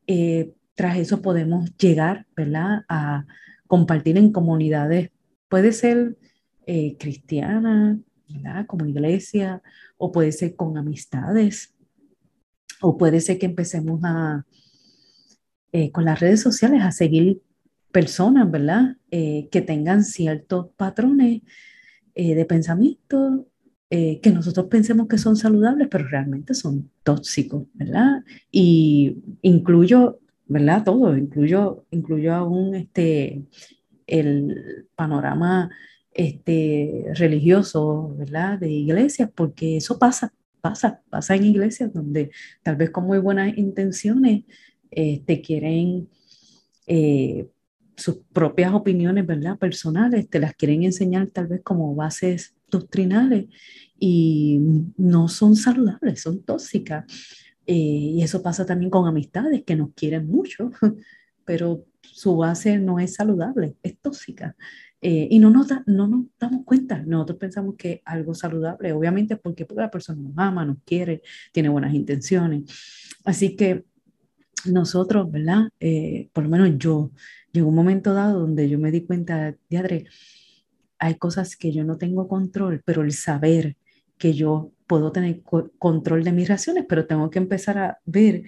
Eh, 0.08 0.52
tras 0.76 0.98
eso 0.98 1.22
podemos 1.22 1.74
llegar, 1.78 2.26
¿verdad? 2.36 2.84
A 2.90 3.26
compartir 3.68 4.18
en 4.18 4.34
comunidades, 4.34 5.12
puede 5.48 5.72
ser 5.72 6.18
eh, 6.66 6.98
cristiana, 7.00 7.98
¿verdad? 8.28 8.66
Como 8.66 8.86
iglesia, 8.86 9.62
o 9.98 10.12
puede 10.12 10.32
ser 10.32 10.56
con 10.56 10.78
amistades, 10.78 11.74
o 12.82 12.98
puede 12.98 13.22
ser 13.22 13.40
que 13.40 13.46
empecemos 13.46 14.02
a, 14.04 14.46
con 15.92 16.06
las 16.06 16.20
redes 16.20 16.42
sociales 16.42 16.82
a 16.82 16.92
seguir 16.92 17.42
personas, 17.94 18.50
¿verdad? 18.50 18.98
Eh, 19.12 19.48
que 19.52 19.62
tengan 19.62 20.04
ciertos 20.04 20.70
patrones 20.76 21.44
eh, 22.16 22.36
de 22.36 22.46
pensamiento 22.46 23.48
eh, 23.90 24.20
que 24.22 24.32
nosotros 24.32 24.68
pensemos 24.68 25.08
que 25.08 25.18
son 25.18 25.36
saludables, 25.36 25.88
pero 25.90 26.08
realmente 26.08 26.54
son 26.54 26.90
tóxicos, 27.04 27.68
¿verdad? 27.74 28.24
Y 28.52 29.18
incluyo, 29.42 30.20
¿verdad? 30.48 30.84
Todo, 30.84 31.16
incluyo, 31.18 31.86
incluyo 31.92 32.34
aún 32.34 32.76
este, 32.76 33.44
el 34.08 34.88
panorama 34.96 35.70
este, 36.12 37.06
religioso, 37.14 38.16
¿verdad? 38.18 38.60
De 38.60 38.70
iglesias, 38.70 39.30
porque 39.34 39.78
eso 39.78 40.00
pasa, 40.00 40.34
pasa, 40.62 41.02
pasa 41.10 41.36
en 41.36 41.46
iglesias 41.46 41.94
donde 41.94 42.32
tal 42.64 42.76
vez 42.76 42.90
con 42.90 43.06
muy 43.06 43.20
buenas 43.20 43.58
intenciones 43.58 44.44
te 44.90 45.14
este, 45.14 45.42
quieren 45.42 46.08
eh, 46.88 47.48
sus 47.96 48.18
propias 48.34 48.74
opiniones, 48.74 49.26
¿verdad? 49.26 49.58
Personales, 49.58 50.30
te 50.30 50.40
las 50.40 50.56
quieren 50.56 50.84
enseñar 50.84 51.28
tal 51.28 51.48
vez 51.48 51.62
como 51.64 51.96
bases 51.96 52.56
doctrinales 52.70 53.46
y 54.00 54.60
no 54.98 55.28
son 55.28 55.56
saludables, 55.56 56.22
son 56.22 56.44
tóxicas. 56.44 57.06
Eh, 57.66 57.74
y 57.76 58.24
eso 58.24 58.42
pasa 58.42 58.66
también 58.66 58.90
con 58.90 59.08
amistades 59.08 59.64
que 59.64 59.76
nos 59.76 59.94
quieren 59.94 60.28
mucho, 60.28 60.72
pero 61.46 61.86
su 62.02 62.36
base 62.36 62.78
no 62.80 63.00
es 63.00 63.16
saludable, 63.16 63.76
es 63.84 63.98
tóxica. 64.00 64.56
Eh, 65.02 65.28
y 65.32 65.40
no 65.40 65.50
nos, 65.50 65.68
no 65.86 66.08
nos 66.08 66.26
damos 66.40 66.64
cuenta, 66.64 67.04
nosotros 67.06 67.38
pensamos 67.38 67.76
que 67.78 68.02
algo 68.06 68.34
saludable, 68.34 68.94
obviamente 68.94 69.36
porque 69.36 69.68
la 69.76 69.92
persona 69.92 70.22
nos 70.22 70.34
ama, 70.38 70.64
nos 70.64 70.78
quiere, 70.86 71.22
tiene 71.52 71.68
buenas 71.68 71.94
intenciones. 71.94 72.64
Así 73.26 73.58
que 73.58 73.84
nosotros, 74.66 75.30
¿verdad? 75.30 75.70
Eh, 75.80 76.30
por 76.32 76.46
lo 76.46 76.50
menos 76.50 76.70
yo, 76.78 77.12
llegó 77.54 77.70
un 77.70 77.76
momento 77.76 78.14
dado 78.14 78.40
donde 78.40 78.68
yo 78.68 78.80
me 78.80 78.92
di 78.92 79.06
cuenta, 79.06 79.56
de 79.70 80.08
hay 81.00 81.16
cosas 81.16 81.56
que 81.56 81.72
yo 81.72 81.84
no 81.84 81.98
tengo 81.98 82.28
control, 82.28 82.82
pero 82.84 83.04
el 83.04 83.14
saber 83.14 83.78
que 84.18 84.34
yo 84.34 84.72
puedo 84.88 85.12
tener 85.12 85.42
control 85.78 86.24
de 86.24 86.32
mis 86.32 86.48
reacciones, 86.48 86.86
pero 86.88 87.06
tengo 87.06 87.30
que 87.30 87.40
empezar 87.40 87.78
a 87.78 88.00
ver 88.06 88.44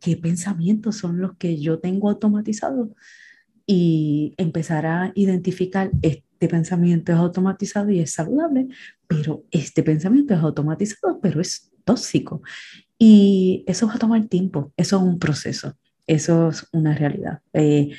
qué 0.00 0.16
pensamientos 0.16 0.96
son 0.96 1.20
los 1.20 1.36
que 1.36 1.60
yo 1.60 1.78
tengo 1.78 2.08
automatizados 2.08 2.88
y 3.66 4.34
empezar 4.36 4.86
a 4.86 5.12
identificar 5.14 5.90
este 6.00 6.48
pensamiento 6.48 7.12
es 7.12 7.18
automatizado 7.18 7.90
y 7.90 8.00
es 8.00 8.12
saludable, 8.12 8.68
pero 9.06 9.44
este 9.50 9.82
pensamiento 9.82 10.32
es 10.32 10.40
automatizado, 10.40 11.20
pero 11.20 11.40
es 11.40 11.70
tóxico. 11.84 12.42
Y 12.98 13.64
eso 13.66 13.86
va 13.86 13.94
a 13.94 13.98
tomar 13.98 14.26
tiempo, 14.26 14.72
eso 14.76 14.96
es 14.96 15.02
un 15.02 15.18
proceso, 15.18 15.76
eso 16.06 16.48
es 16.48 16.66
una 16.72 16.94
realidad. 16.94 17.40
Eh, 17.52 17.90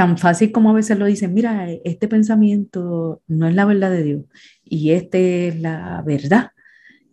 tan 0.00 0.16
fácil 0.16 0.50
como 0.50 0.70
a 0.70 0.72
veces 0.72 0.98
lo 0.98 1.04
dicen, 1.04 1.34
mira, 1.34 1.70
este 1.84 2.08
pensamiento 2.08 3.20
no 3.26 3.46
es 3.46 3.54
la 3.54 3.66
verdad 3.66 3.90
de 3.90 4.02
Dios 4.02 4.24
y 4.64 4.92
este 4.92 5.48
es 5.48 5.60
la 5.60 6.02
verdad 6.06 6.52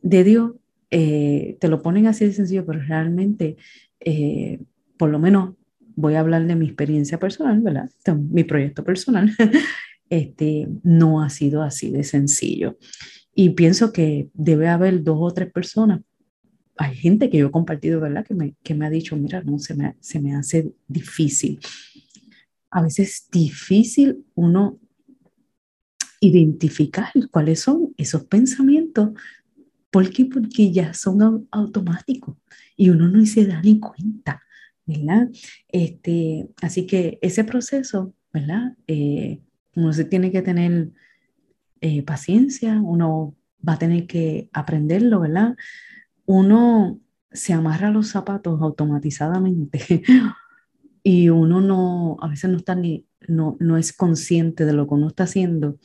de 0.01 0.23
Dios, 0.23 0.53
eh, 0.89 1.57
te 1.59 1.67
lo 1.67 1.81
ponen 1.81 2.07
así 2.07 2.23
de 2.23 2.31
sencillo, 2.31 2.65
pero 2.65 2.79
realmente, 2.79 3.57
eh, 3.99 4.61
por 4.95 5.09
lo 5.09 5.19
menos 5.19 5.55
voy 5.97 6.13
a 6.13 6.21
hablar 6.21 6.47
de 6.47 6.55
mi 6.55 6.65
experiencia 6.65 7.19
personal, 7.19 7.59
¿verdad? 7.59 7.89
mi 8.29 8.45
proyecto 8.45 8.85
personal, 8.85 9.33
este, 10.09 10.69
no 10.81 11.21
ha 11.21 11.29
sido 11.29 11.63
así 11.63 11.91
de 11.91 12.05
sencillo. 12.05 12.77
Y 13.35 13.49
pienso 13.49 13.91
que 13.91 14.29
debe 14.33 14.69
haber 14.69 15.03
dos 15.03 15.17
o 15.19 15.33
tres 15.33 15.51
personas. 15.51 15.99
Hay 16.77 16.95
gente 16.95 17.29
que 17.29 17.39
yo 17.39 17.47
he 17.47 17.51
compartido, 17.51 17.99
¿verdad? 17.99 18.25
Que 18.25 18.33
me, 18.33 18.55
que 18.63 18.75
me 18.75 18.85
ha 18.85 18.89
dicho, 18.89 19.17
mira, 19.17 19.43
no, 19.43 19.59
se 19.59 19.75
me, 19.75 19.97
se 19.99 20.21
me 20.21 20.35
hace 20.35 20.71
difícil 20.87 21.59
a 22.69 22.81
veces 22.81 23.09
es 23.09 23.29
difícil 23.31 24.25
uno 24.35 24.79
identificar 26.19 27.11
cuáles 27.31 27.61
son 27.61 27.93
esos 27.97 28.25
pensamientos. 28.25 29.11
¿Por 29.91 30.09
qué? 30.09 30.25
Porque 30.25 30.71
ya 30.71 30.93
son 30.93 31.47
automáticos 31.51 32.35
y 32.75 32.89
uno 32.89 33.07
no 33.07 33.25
se 33.25 33.45
da 33.45 33.61
ni 33.61 33.79
cuenta, 33.79 34.41
¿verdad? 34.85 35.29
Este, 35.69 36.49
así 36.61 36.85
que 36.85 37.19
ese 37.21 37.43
proceso, 37.43 38.13
¿verdad? 38.33 38.75
Eh, 38.87 39.41
uno 39.75 39.93
se 39.93 40.05
tiene 40.05 40.31
que 40.31 40.41
tener 40.41 40.91
eh, 41.81 42.03
paciencia, 42.03 42.79
uno 42.81 43.35
va 43.67 43.73
a 43.73 43.79
tener 43.79 44.07
que 44.07 44.49
aprenderlo, 44.53 45.19
¿verdad? 45.19 45.55
Uno 46.25 46.99
se 47.31 47.53
amarra 47.53 47.91
los 47.91 48.09
zapatos 48.09 48.61
automatizadamente 48.61 50.03
y 51.09 51.29
uno 51.29 51.61
no, 51.61 52.17
a 52.19 52.27
veces 52.27 52.49
no 52.49 52.57
está 52.57 52.75
ni, 52.75 53.05
no, 53.29 53.55
no 53.61 53.77
es 53.77 53.93
consciente 53.93 54.65
de 54.65 54.73
lo 54.73 54.89
que 54.89 54.95
uno 54.95 55.07
está 55.07 55.23
haciendo, 55.23 55.79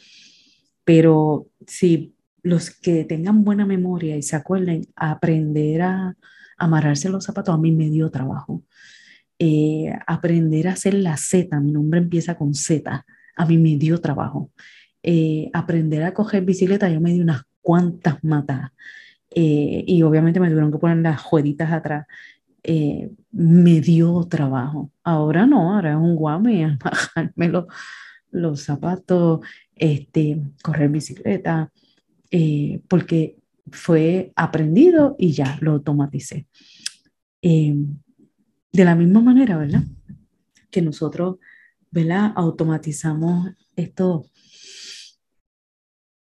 pero 0.82 1.46
si 1.64 2.16
los 2.42 2.70
que 2.70 3.04
tengan 3.04 3.44
buena 3.44 3.64
memoria 3.64 4.16
y 4.16 4.22
se 4.22 4.34
acuerden, 4.34 4.88
aprender 4.96 5.82
a 5.82 6.16
amarrarse 6.58 7.08
los 7.08 7.24
zapatos 7.24 7.54
a 7.54 7.58
mí 7.58 7.70
me 7.70 7.88
dio 7.88 8.10
trabajo. 8.10 8.64
Eh, 9.38 9.92
aprender 10.08 10.66
a 10.66 10.72
hacer 10.72 10.94
la 10.94 11.16
Z, 11.16 11.60
mi 11.60 11.70
nombre 11.70 12.00
empieza 12.00 12.36
con 12.36 12.52
Z, 12.52 13.06
a 13.36 13.46
mí 13.46 13.58
me 13.58 13.76
dio 13.76 14.00
trabajo. 14.00 14.50
Eh, 15.04 15.50
aprender 15.52 16.02
a 16.02 16.14
coger 16.14 16.44
bicicleta, 16.44 16.88
yo 16.88 17.00
me 17.00 17.12
di 17.12 17.20
unas 17.20 17.42
cuantas 17.60 18.24
matas. 18.24 18.72
Eh, 19.30 19.84
y 19.86 20.02
obviamente 20.02 20.40
me 20.40 20.48
tuvieron 20.48 20.72
que 20.72 20.78
poner 20.78 20.96
las 20.96 21.20
jueguitas 21.20 21.70
atrás. 21.70 22.06
Eh, 22.64 23.10
me 23.32 23.80
dio 23.80 24.24
trabajo. 24.28 24.90
Ahora 25.02 25.46
no, 25.46 25.74
ahora 25.74 25.92
es 25.92 25.96
un 25.96 26.14
guame, 26.14 26.78
bajarme 26.84 27.48
los, 27.48 27.66
los 28.30 28.62
zapatos, 28.62 29.40
este, 29.74 30.40
correr 30.62 30.90
bicicleta, 30.90 31.72
eh, 32.30 32.80
porque 32.88 33.38
fue 33.70 34.32
aprendido 34.36 35.16
y 35.18 35.32
ya 35.32 35.58
lo 35.60 35.72
automaticé. 35.72 36.46
Eh, 37.42 37.74
de 38.72 38.84
la 38.84 38.94
misma 38.94 39.20
manera, 39.20 39.56
¿verdad? 39.58 39.82
Que 40.70 40.82
nosotros, 40.82 41.36
¿verdad? 41.90 42.32
Automatizamos 42.36 43.50
esto, 43.76 44.24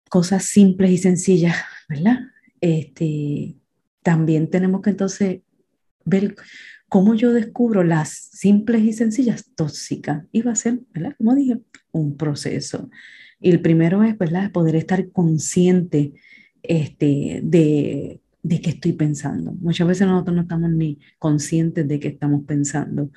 cosas 0.10 0.46
simples 0.46 0.92
y 0.92 0.98
sencillas, 0.98 1.56
¿verdad? 1.90 2.20
Este, 2.60 3.58
también 4.02 4.50
tenemos 4.50 4.82
que 4.82 4.92
entonces 4.92 5.42
ver 6.06 6.36
cómo 6.90 7.16
yo 7.16 7.34
descubro 7.34 7.84
las 7.84 8.10
simples 8.10 8.84
y 8.84 8.94
sencillas 8.94 9.46
tóxicas. 9.56 10.26
Y 10.32 10.42
va 10.42 10.52
a 10.52 10.56
ser, 10.56 10.80
¿verdad? 10.94 11.16
Como 11.18 11.36
dije, 11.36 11.60
un 11.92 12.18
proceso. 12.18 12.90
Y 13.40 13.52
el 13.52 13.62
primero 13.62 14.04
es, 14.04 14.18
¿verdad? 14.18 14.52
Poder 14.52 14.76
estar 14.76 15.10
consciente 15.12 16.14
este, 16.64 17.42
de, 17.44 18.22
de 18.44 18.62
qué 18.62 18.72
estoy 18.72 18.94
pensando. 18.94 19.54
Muchas 19.54 19.88
veces 19.88 20.08
nosotros 20.08 20.36
no 20.36 20.42
estamos 20.44 20.72
ni 20.72 21.00
conscientes 21.20 21.88
de 21.88 22.00
qué 22.00 22.10
estamos 22.10 22.44
pensando. 22.46 23.12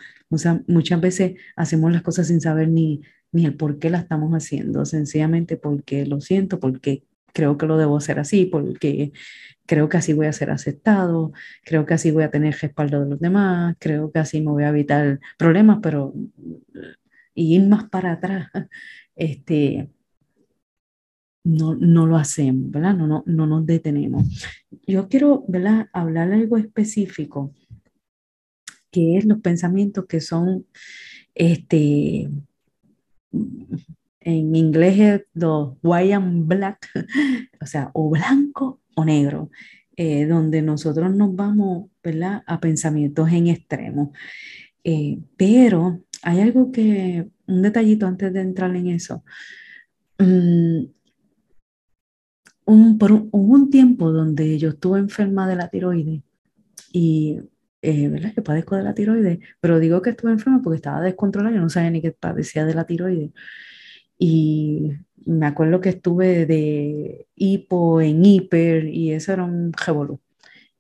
Muchas 0.67 1.01
veces 1.01 1.35
hacemos 1.57 1.93
las 1.93 2.03
cosas 2.03 2.29
sin 2.29 2.41
saber 2.41 2.69
ni, 2.69 3.03
ni 3.33 3.47
el 3.47 3.57
por 3.57 3.79
qué 3.79 3.91
las 3.91 4.03
estamos 4.03 4.33
haciendo, 4.33 4.85
sencillamente 4.85 5.57
porque 5.57 6.07
lo 6.07 6.21
siento, 6.21 6.61
porque 6.61 7.05
creo 7.35 7.59
que 7.59 7.67
lo 7.67 7.77
debo 7.77 7.99
hacer 7.99 8.19
así, 8.19 8.47
porque 8.47 9.13
creo 9.67 9.89
que 9.89 9.99
así 9.99 10.13
voy 10.15 10.27
a 10.27 10.33
ser 10.33 10.51
aceptado, 10.51 11.33
creo 11.65 11.85
que 11.85 11.95
así 11.95 12.11
voy 12.11 12.25
a 12.25 12.31
tener 12.31 12.55
respaldo 12.61 13.01
de 13.01 13.11
los 13.11 13.21
demás, 13.21 13.77
creo 13.79 14.11
que 14.13 14.21
así 14.21 14.41
me 14.41 14.51
voy 14.53 14.65
a 14.65 14.69
evitar 14.71 15.21
problemas, 15.37 15.79
pero 15.83 16.15
y 17.35 17.57
ir 17.57 17.67
más 17.69 17.89
para 17.91 18.13
atrás, 18.13 18.49
este, 19.17 19.91
no, 21.45 21.75
no 21.75 22.07
lo 22.07 22.17
hacemos, 22.17 22.71
¿verdad? 22.71 22.95
No, 22.95 23.07
no, 23.07 23.23
no 23.27 23.47
nos 23.47 23.67
detenemos. 23.67 24.25
Yo 24.87 25.09
quiero, 25.09 25.45
¿verdad? 25.49 25.89
Hablar 25.93 26.33
algo 26.33 26.57
específico, 26.57 27.53
que 28.91 29.19
es 29.19 29.25
los 29.25 29.41
pensamientos 29.41 30.07
que 30.07 30.21
son, 30.21 30.67
este, 31.35 32.31
en 34.25 34.57
inglés 34.57 34.99
es 34.99 35.23
los 35.35 35.75
white 35.83 36.15
and 36.15 36.47
black, 36.49 36.89
o 37.61 37.67
sea, 37.67 37.91
o 37.93 38.11
blanco 38.11 38.81
o 38.97 39.05
negro, 39.05 39.51
eh, 39.97 40.27
donde 40.27 40.63
nosotros 40.63 41.15
nos 41.15 41.37
vamos 41.37 41.91
¿verdad? 42.03 42.43
a 42.47 42.61
pensamientos 42.61 43.31
en 43.31 43.49
extremos. 43.49 44.11
Eh, 44.83 45.19
pero 45.37 46.03
hay 46.23 46.41
algo 46.41 46.73
que, 46.73 47.29
un 47.47 47.63
detallito 47.63 48.07
antes 48.07 48.33
de 48.33 48.41
entrar 48.41 48.75
en 48.75 48.89
eso. 48.89 49.25
Mm, 50.19 50.87
un, 52.67 52.99
por 52.99 53.13
un, 53.13 53.29
hubo 53.33 53.55
un 53.55 53.71
tiempo 53.71 54.11
donde 54.11 54.59
yo 54.59 54.71
estuve 54.71 54.99
enferma 54.99 55.47
de 55.49 55.57
la 55.57 55.69
tiroides 55.69 56.23
y, 56.93 57.41
eh, 57.83 58.09
¿verdad? 58.09 58.35
Que 58.35 58.43
padezco 58.43 58.77
de 58.77 58.83
la 58.85 58.95
tiroides, 58.95 59.39
pero 59.61 59.79
digo 59.79 60.01
que 60.03 60.11
estuve 60.11 60.33
enferma 60.33 60.63
porque 60.63 60.77
estaba 60.77 61.01
descontrolada, 61.03 61.55
yo 61.55 61.61
no 61.61 61.69
sabía 61.69 61.91
ni 61.91 62.01
que 62.01 62.13
padecía 62.13 62.65
de 62.65 62.75
la 62.75 62.87
tiroides. 62.87 63.33
Y 64.19 64.93
me 65.27 65.47
acuerdo 65.47 65.81
que 65.81 65.91
estuve 65.91 66.47
de 66.47 67.27
hipo 67.35 68.01
en 68.01 68.25
hiper 68.25 68.87
y 68.87 69.13
eso 69.13 69.33
era 69.33 69.45
un 69.45 69.73
revolú. 69.73 70.21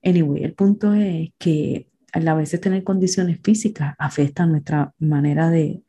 Anyway, 0.02 0.44
el 0.44 0.54
punto 0.54 0.94
es 0.94 1.30
que 1.38 1.88
a 2.12 2.34
veces 2.34 2.60
tener 2.60 2.84
condiciones 2.84 3.40
físicas 3.42 3.94
afecta 3.98 4.46
nuestra 4.46 4.94
manera 4.98 5.50
de, 5.50 5.82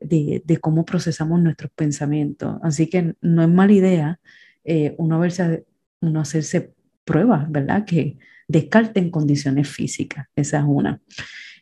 de, 0.00 0.42
de 0.44 0.56
cómo 0.58 0.84
procesamos 0.84 1.40
nuestros 1.40 1.70
pensamientos. 1.72 2.58
Así 2.62 2.88
que 2.88 3.14
no 3.20 3.42
es 3.42 3.48
mala 3.48 3.72
idea 3.72 4.20
eh, 4.64 4.94
uno 4.98 5.20
verse 5.20 5.66
uno 6.00 6.20
hacerse 6.20 6.74
pruebas, 7.04 7.50
¿verdad? 7.50 7.84
Que 7.84 8.18
descarten 8.48 9.10
condiciones 9.10 9.68
físicas, 9.68 10.26
esa 10.34 10.58
es 10.58 10.64
una. 10.66 11.00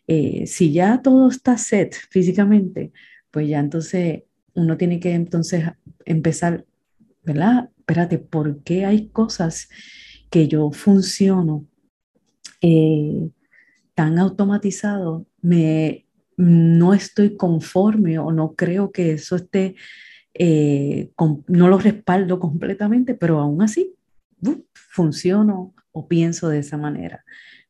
Eh, 0.07 0.47
si 0.47 0.73
ya 0.73 1.01
todo 1.03 1.29
está 1.29 1.59
set 1.59 1.95
físicamente, 2.11 2.93
pues 3.31 3.49
ya 3.49 3.61
entonces 3.61 4.25
uno 4.55 4.77
tiene 4.77 5.01
que 5.01 5.13
entonces 5.13 5.65
empezar, 6.05 6.65
¿verdad? 7.23 7.71
Espérate, 7.79 8.19
¿por 8.19 8.63
qué 8.63 8.85
hay 8.85 9.09
cosas 9.09 9.69
que 10.31 10.49
yo 10.49 10.71
funciono 10.73 11.67
eh, 12.61 13.31
tan 13.95 14.19
automatizado? 14.19 15.27
Me, 15.41 16.07
no 16.37 16.95
estoy 16.95 17.37
conforme 17.37 18.19
o 18.19 18.33
no 18.33 18.55
creo 18.55 18.93
que 18.93 19.13
eso 19.13 19.37
esté, 19.37 19.75
eh, 20.35 21.11
no 21.49 21.69
lo 21.69 21.79
respaldo 21.79 22.39
completamente, 22.39 23.15
pero 23.15 23.41
aún 23.41 23.63
así 23.63 23.95
funciono 24.93 25.75
o 25.93 26.07
pienso 26.07 26.49
de 26.49 26.59
esa 26.59 26.77
manera. 26.77 27.25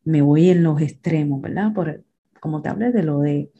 Me 0.04 0.22
voy 0.22 0.50
en 0.50 0.62
los 0.64 0.80
extremos, 0.80 1.40
¿verdad? 1.40 1.72
Por, 1.72 2.04
como 2.40 2.62
te 2.62 2.68
hablé 2.68 2.90
de 2.90 3.02
lo 3.04 3.20
de 3.20 3.50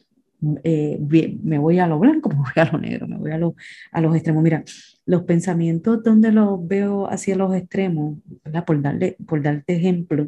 eh, 0.63 0.99
me 1.43 1.57
voy 1.57 1.79
a 1.79 1.87
lo 1.87 1.99
blanco, 1.99 2.29
me 2.29 2.35
voy 2.35 2.53
a 2.55 2.71
lo 2.71 2.77
negro, 2.77 3.07
me 3.07 3.17
voy 3.17 3.31
a, 3.31 3.37
lo, 3.37 3.55
a 3.91 4.01
los 4.01 4.15
extremos. 4.15 4.43
Mira, 4.43 4.63
los 5.05 5.23
pensamientos 5.23 6.03
donde 6.03 6.31
los 6.31 6.65
veo 6.67 7.07
hacia 7.09 7.35
los 7.35 7.55
extremos. 7.55 8.17
Por, 8.65 8.81
darle, 8.81 9.17
por 9.25 9.41
darte 9.41 9.75
ejemplo, 9.75 10.27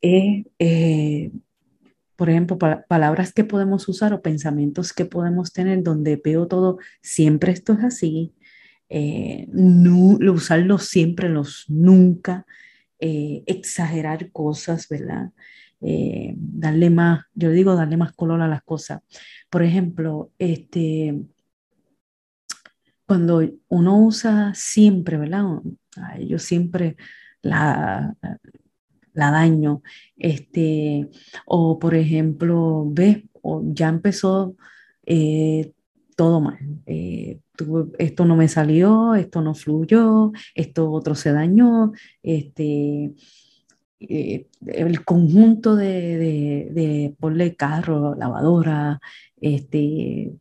es, 0.00 0.46
eh, 0.58 1.30
por 2.16 2.30
ejemplo, 2.30 2.58
palabras 2.58 3.32
que 3.32 3.44
podemos 3.44 3.88
usar 3.88 4.14
o 4.14 4.22
pensamientos 4.22 4.92
que 4.92 5.04
podemos 5.04 5.52
tener 5.52 5.82
donde 5.82 6.20
veo 6.22 6.48
todo, 6.48 6.78
siempre 7.02 7.52
esto 7.52 7.74
es 7.74 7.84
así, 7.84 8.34
eh, 8.88 9.46
no, 9.50 10.18
usarlos 10.32 10.86
siempre, 10.88 11.28
los 11.28 11.66
nunca, 11.68 12.46
eh, 12.98 13.42
exagerar 13.46 14.30
cosas, 14.32 14.88
¿verdad? 14.88 15.32
Eh, 15.88 16.34
darle 16.36 16.90
más, 16.90 17.26
yo 17.32 17.52
digo 17.52 17.76
darle 17.76 17.96
más 17.96 18.12
color 18.12 18.40
a 18.42 18.48
las 18.48 18.62
cosas. 18.64 19.02
Por 19.48 19.62
ejemplo, 19.62 20.32
este, 20.36 21.14
cuando 23.06 23.40
uno 23.68 23.98
usa 24.04 24.52
siempre, 24.52 25.16
¿verdad? 25.16 25.44
Yo 26.26 26.40
siempre 26.40 26.96
la, 27.40 28.16
la 29.12 29.30
daño, 29.30 29.82
este, 30.16 31.08
o 31.46 31.78
por 31.78 31.94
ejemplo, 31.94 32.84
ves, 32.88 33.22
o 33.40 33.62
ya 33.64 33.88
empezó 33.88 34.56
eh, 35.04 35.72
todo 36.16 36.40
mal. 36.40 36.58
Eh, 36.86 37.38
esto 37.98 38.24
no 38.24 38.34
me 38.34 38.48
salió, 38.48 39.14
esto 39.14 39.40
no 39.40 39.54
fluyó, 39.54 40.32
esto 40.56 40.90
otro 40.90 41.14
se 41.14 41.32
dañó, 41.32 41.92
este, 42.24 43.14
eh, 44.00 44.46
el 44.66 45.04
conjunto 45.04 45.76
de, 45.76 46.18
de, 46.18 46.68
de 46.72 47.14
ponle 47.18 47.56
carro, 47.56 48.14
lavadora, 48.14 49.00
este, 49.40 50.32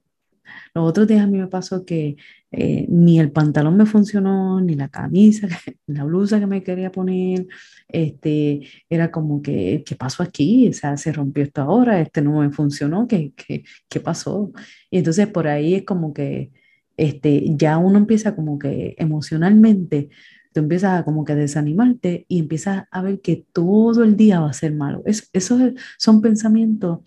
los 0.74 0.90
otros 0.90 1.08
días 1.08 1.24
a 1.24 1.28
mí 1.28 1.38
me 1.38 1.48
pasó 1.48 1.86
que 1.86 2.18
eh, 2.52 2.86
ni 2.90 3.20
el 3.20 3.32
pantalón 3.32 3.78
me 3.78 3.86
funcionó, 3.86 4.62
ni 4.62 4.76
la 4.76 4.90
camisa, 4.90 5.48
la 5.88 6.04
blusa 6.04 6.40
que 6.40 6.48
me 6.48 6.64
quería 6.64 6.92
poner, 6.92 7.48
este, 7.88 8.62
era 8.90 9.12
como 9.12 9.42
que, 9.42 9.84
¿qué 9.86 9.96
pasó 9.96 10.24
aquí? 10.24 10.70
O 10.70 10.74
sea, 10.74 10.98
se 10.98 11.12
rompió 11.12 11.44
esto 11.44 11.62
ahora, 11.62 12.00
este 12.02 12.22
no 12.22 12.40
me 12.42 12.52
funcionó, 12.52 13.08
¿qué, 13.08 13.34
qué, 13.36 13.64
qué 13.90 14.00
pasó? 14.00 14.52
Y 14.90 15.00
entonces 15.00 15.28
por 15.28 15.48
ahí 15.48 15.76
es 15.76 15.84
como 15.86 16.14
que 16.14 16.52
este, 16.98 17.44
ya 17.58 17.78
uno 17.78 17.98
empieza 17.98 18.36
como 18.36 18.58
que 18.58 18.96
emocionalmente, 18.98 20.10
tú 20.56 20.62
empiezas 20.62 21.02
a 21.02 21.04
como 21.04 21.26
que 21.26 21.36
desanimarte 21.36 22.26
y 22.30 22.40
empiezas 22.40 22.86
a 22.90 23.02
ver 23.02 23.20
que 23.20 23.46
todo 23.52 24.06
el 24.06 24.16
día 24.16 24.40
va 24.40 24.50
a 24.50 24.54
ser 24.54 24.74
malo. 24.74 25.04
Es, 25.06 25.30
esos 25.34 25.62
son 25.98 26.22
pensamientos 26.22 27.00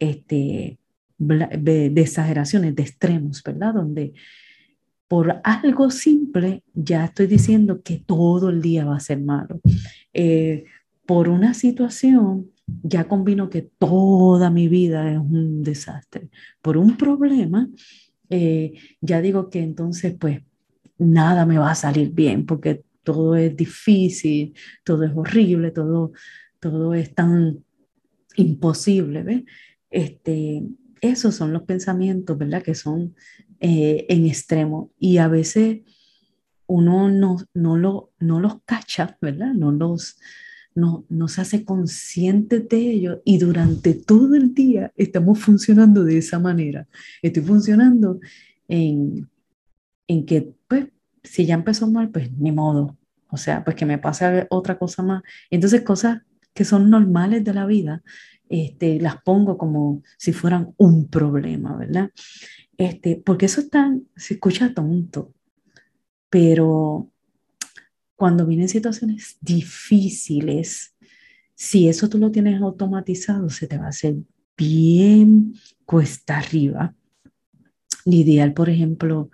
este, 0.00 0.80
de, 1.16 1.90
de, 1.90 2.00
exageraciones, 2.00 2.74
de 2.74 2.82
extremos, 2.82 3.44
¿verdad? 3.44 3.74
Donde 3.74 4.12
por 5.06 5.40
algo 5.44 5.88
simple 5.92 6.64
ya 6.74 7.04
estoy 7.04 7.28
diciendo 7.28 7.80
que 7.80 8.02
todo 8.04 8.50
el 8.50 8.60
día 8.60 8.84
va 8.84 8.96
a 8.96 9.00
ser 9.00 9.20
malo. 9.20 9.60
Eh, 10.12 10.64
por 11.06 11.28
una 11.28 11.54
situación 11.54 12.50
ya 12.82 13.06
combino 13.06 13.48
que 13.48 13.62
toda 13.62 14.50
mi 14.50 14.66
vida 14.66 15.12
es 15.12 15.18
un 15.18 15.62
desastre. 15.62 16.28
Por 16.60 16.76
un 16.76 16.96
problema, 16.96 17.68
eh, 18.30 18.72
ya 19.00 19.20
digo 19.20 19.48
que 19.48 19.60
entonces 19.62 20.16
pues 20.18 20.42
nada 20.98 21.46
me 21.46 21.58
va 21.58 21.70
a 21.70 21.76
salir 21.76 22.10
bien 22.10 22.46
porque 22.46 22.82
todo 23.06 23.36
es 23.36 23.56
difícil, 23.56 24.52
todo 24.84 25.04
es 25.04 25.12
horrible, 25.14 25.70
todo, 25.70 26.12
todo 26.58 26.92
es 26.92 27.14
tan 27.14 27.64
imposible, 28.34 29.22
¿ves? 29.22 29.44
Este, 29.90 30.64
esos 31.00 31.36
son 31.36 31.52
los 31.52 31.62
pensamientos, 31.62 32.36
¿verdad? 32.36 32.64
Que 32.64 32.74
son 32.74 33.14
eh, 33.60 34.06
en 34.08 34.26
extremo 34.26 34.90
y 34.98 35.18
a 35.18 35.28
veces 35.28 35.82
uno 36.66 37.08
no, 37.08 37.36
no, 37.54 37.76
lo, 37.76 38.10
no 38.18 38.40
los 38.40 38.60
cacha, 38.64 39.16
¿verdad? 39.22 39.54
No 39.54 39.70
los, 39.70 40.18
no, 40.74 41.06
no 41.08 41.28
se 41.28 41.42
hace 41.42 41.64
consciente 41.64 42.58
de 42.58 42.90
ellos 42.90 43.18
y 43.24 43.38
durante 43.38 43.94
todo 43.94 44.34
el 44.34 44.52
día 44.52 44.92
estamos 44.96 45.38
funcionando 45.38 46.02
de 46.02 46.18
esa 46.18 46.40
manera. 46.40 46.88
Estoy 47.22 47.44
funcionando 47.44 48.18
en, 48.66 49.30
en 50.08 50.26
que, 50.26 50.52
pues, 50.66 50.88
si 51.26 51.46
ya 51.46 51.54
empezó 51.54 51.90
mal, 51.90 52.10
pues 52.10 52.32
ni 52.32 52.52
modo. 52.52 52.96
O 53.28 53.36
sea, 53.36 53.64
pues 53.64 53.76
que 53.76 53.86
me 53.86 53.98
pase 53.98 54.46
otra 54.50 54.78
cosa 54.78 55.02
más. 55.02 55.22
Entonces, 55.50 55.82
cosas 55.82 56.22
que 56.54 56.64
son 56.64 56.88
normales 56.88 57.44
de 57.44 57.54
la 57.54 57.66
vida, 57.66 58.02
este, 58.48 59.00
las 59.00 59.20
pongo 59.22 59.58
como 59.58 60.02
si 60.16 60.32
fueran 60.32 60.72
un 60.76 61.08
problema, 61.08 61.76
¿verdad? 61.76 62.10
Este, 62.76 63.16
porque 63.24 63.46
eso 63.46 63.60
está, 63.60 63.94
se 64.14 64.34
escucha 64.34 64.72
tonto, 64.72 65.34
pero 66.30 67.10
cuando 68.14 68.46
vienen 68.46 68.68
situaciones 68.68 69.36
difíciles, 69.40 70.94
si 71.54 71.88
eso 71.88 72.08
tú 72.08 72.18
lo 72.18 72.30
tienes 72.30 72.60
automatizado, 72.60 73.50
se 73.50 73.66
te 73.66 73.78
va 73.78 73.86
a 73.86 73.90
hacer 73.90 74.16
bien 74.56 75.54
cuesta 75.84 76.38
arriba. 76.38 76.94
Ideal, 78.04 78.52
por 78.52 78.70
ejemplo, 78.70 79.30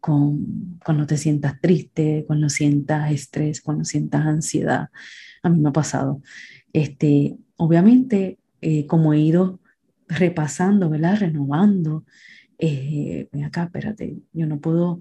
con, 0.00 0.78
cuando 0.84 1.06
te 1.06 1.16
sientas 1.16 1.60
triste, 1.60 2.24
cuando 2.26 2.48
sientas 2.48 3.12
estrés, 3.12 3.60
cuando 3.60 3.84
sientas 3.84 4.26
ansiedad. 4.26 4.88
A 5.42 5.48
mí 5.48 5.60
me 5.60 5.68
ha 5.68 5.72
pasado. 5.72 6.22
Este, 6.72 7.36
obviamente, 7.56 8.38
eh, 8.60 8.86
como 8.86 9.12
he 9.12 9.20
ido 9.20 9.60
repasando, 10.08 10.90
¿verdad? 10.90 11.18
Renovando, 11.18 12.04
eh, 12.58 13.28
ven 13.32 13.44
acá, 13.44 13.64
espérate, 13.64 14.18
yo 14.32 14.46
no 14.46 14.60
puedo, 14.60 15.00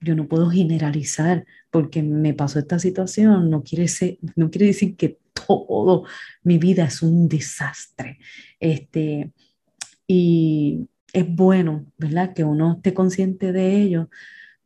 yo 0.00 0.14
no 0.14 0.28
puedo 0.28 0.50
generalizar 0.50 1.44
porque 1.70 2.02
me 2.02 2.34
pasó 2.34 2.58
esta 2.58 2.78
situación, 2.78 3.50
no 3.50 3.62
quiere, 3.62 3.88
ser, 3.88 4.18
no 4.36 4.50
quiere 4.50 4.66
decir 4.66 4.96
que 4.96 5.18
todo 5.32 6.04
mi 6.44 6.58
vida 6.58 6.84
es 6.84 7.02
un 7.02 7.28
desastre. 7.28 8.18
Este, 8.60 9.32
y 10.06 10.88
es 11.12 11.34
bueno, 11.34 11.86
¿verdad? 11.98 12.34
Que 12.34 12.44
uno 12.44 12.74
esté 12.74 12.94
consciente 12.94 13.52
de 13.52 13.82
ello, 13.82 14.08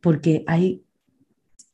porque 0.01 0.45
hay, 0.47 0.83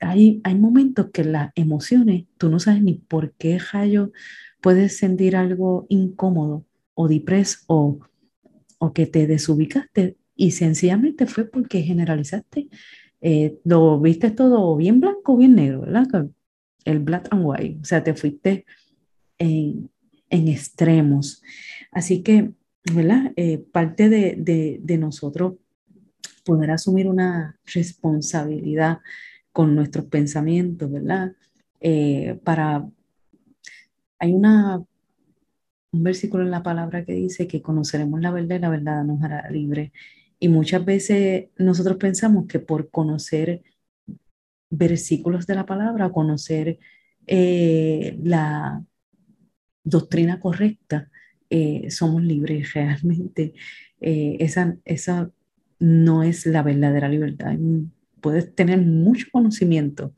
hay, 0.01 0.41
hay 0.45 0.55
momentos 0.55 1.11
que 1.13 1.25
las 1.25 1.53
emociones, 1.55 2.25
tú 2.39 2.49
no 2.51 2.59
sabes 2.59 2.83
ni 2.83 2.95
por 2.95 3.33
qué 3.33 3.59
rayo 3.73 4.13
puedes 4.61 4.97
sentir 4.97 5.37
algo 5.37 5.87
incómodo 5.89 6.65
o 6.95 7.09
depres 7.09 7.65
o, 7.67 7.99
o 8.79 8.93
que 8.93 9.07
te 9.07 9.27
desubicaste 9.27 10.17
y 10.35 10.53
sencillamente 10.53 11.27
fue 11.27 11.45
porque 11.45 11.83
generalizaste, 11.83 12.69
eh, 13.21 13.59
lo 13.65 14.01
viste 14.01 14.31
todo 14.31 14.77
bien 14.77 15.01
blanco 15.01 15.35
o 15.35 15.37
bien 15.37 15.55
negro, 15.55 15.83
¿verdad? 15.83 16.29
El 16.85 16.99
black 16.99 17.29
and 17.31 17.43
white, 17.45 17.79
o 17.81 17.85
sea, 17.85 18.03
te 18.03 18.15
fuiste 18.15 18.65
en, 19.39 19.91
en 20.31 20.49
extremos. 20.49 21.43
Así 21.93 22.23
que, 22.23 22.53
¿verdad? 22.85 23.33
Eh, 23.37 23.59
parte 23.59 24.09
de, 24.09 24.81
de, 24.83 24.99
nosotros 24.99 25.55
poder 26.45 26.71
asumir 26.73 27.07
una 27.07 27.59
responsabilidad 27.65 28.99
con 29.53 29.75
nuestros 29.75 30.07
pensamientos, 30.07 30.91
¿verdad? 30.91 31.33
Eh, 31.81 32.39
para, 32.45 32.89
hay 34.19 34.33
una, 34.33 34.79
un 35.93 36.03
versículo 36.03 36.43
en 36.43 36.51
la 36.51 36.63
palabra 36.63 37.05
que 37.05 37.13
dice 37.13 37.47
que 37.47 37.63
conoceremos 37.63 38.21
la 38.21 38.31
verdad 38.31 38.57
y 38.57 38.61
la 38.61 38.71
verdad 38.71 39.05
nos 39.05 39.23
hará 39.23 39.49
libre. 39.51 39.93
Y 40.39 40.49
muchas 40.49 40.85
veces 40.85 41.51
nosotros 41.57 41.99
pensamos 41.99 42.47
que 42.47 42.59
por 42.59 42.91
conocer 42.91 43.63
versículos 44.71 45.47
de 45.47 45.55
la 45.55 45.67
palabra, 45.67 46.11
conocer 46.11 46.79
eh, 47.27 48.19
la 48.23 48.85
doctrina 49.85 50.41
correcta, 50.41 51.11
eh, 51.55 51.91
somos 51.91 52.23
libres 52.23 52.73
realmente. 52.75 53.53
Eh, 54.01 54.39
esa, 54.41 54.77
esa 54.87 55.31
no 55.79 56.23
es 56.23 56.47
la 56.47 56.63
verdadera 56.63 57.09
libertad. 57.09 57.57
Puedes 58.21 58.55
tener 58.55 58.81
mucho 58.81 59.27
conocimiento 59.31 60.15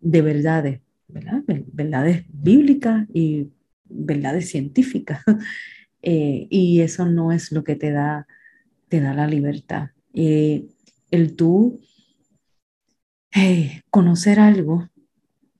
de 0.00 0.22
verdades, 0.22 0.80
¿verdad? 1.06 1.42
verdades 1.46 2.24
bíblicas 2.28 3.06
y 3.14 3.50
verdades 3.84 4.50
científicas. 4.50 5.22
Eh, 6.08 6.46
y 6.50 6.82
eso 6.82 7.06
no 7.06 7.32
es 7.32 7.50
lo 7.50 7.64
que 7.64 7.74
te 7.74 7.90
da, 7.90 8.28
te 8.88 9.00
da 9.00 9.12
la 9.12 9.26
libertad. 9.26 9.88
El 10.12 11.34
tú 11.34 11.80
conocer 13.90 14.38
algo 14.38 14.88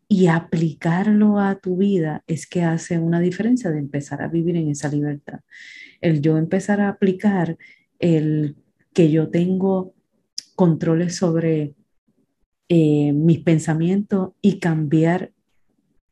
y 0.09 0.29
aplicarlo 0.29 1.41
a 1.41 1.59
tu 1.59 1.77
vida 1.77 2.23
es 2.27 2.47
que 2.47 2.63
hace 2.63 2.99
una 2.99 3.21
diferencia 3.21 3.71
de 3.71 3.79
empezar 3.79 4.23
a 4.23 4.29
vivir 4.29 4.57
en 4.57 4.69
esa 4.69 4.89
libertad. 4.89 5.41
El 6.01 6.23
yo 6.23 6.39
empezar 6.39 6.81
a 6.81 6.89
aplicar 6.89 7.57
el 7.99 8.57
que 8.93 9.11
yo 9.11 9.31
tengo 9.31 9.95
controles 10.55 11.17
sobre 11.17 11.75
eh, 12.69 13.13
mis 13.13 13.41
pensamientos 13.41 14.31
y 14.41 14.59
cambiar 14.59 15.33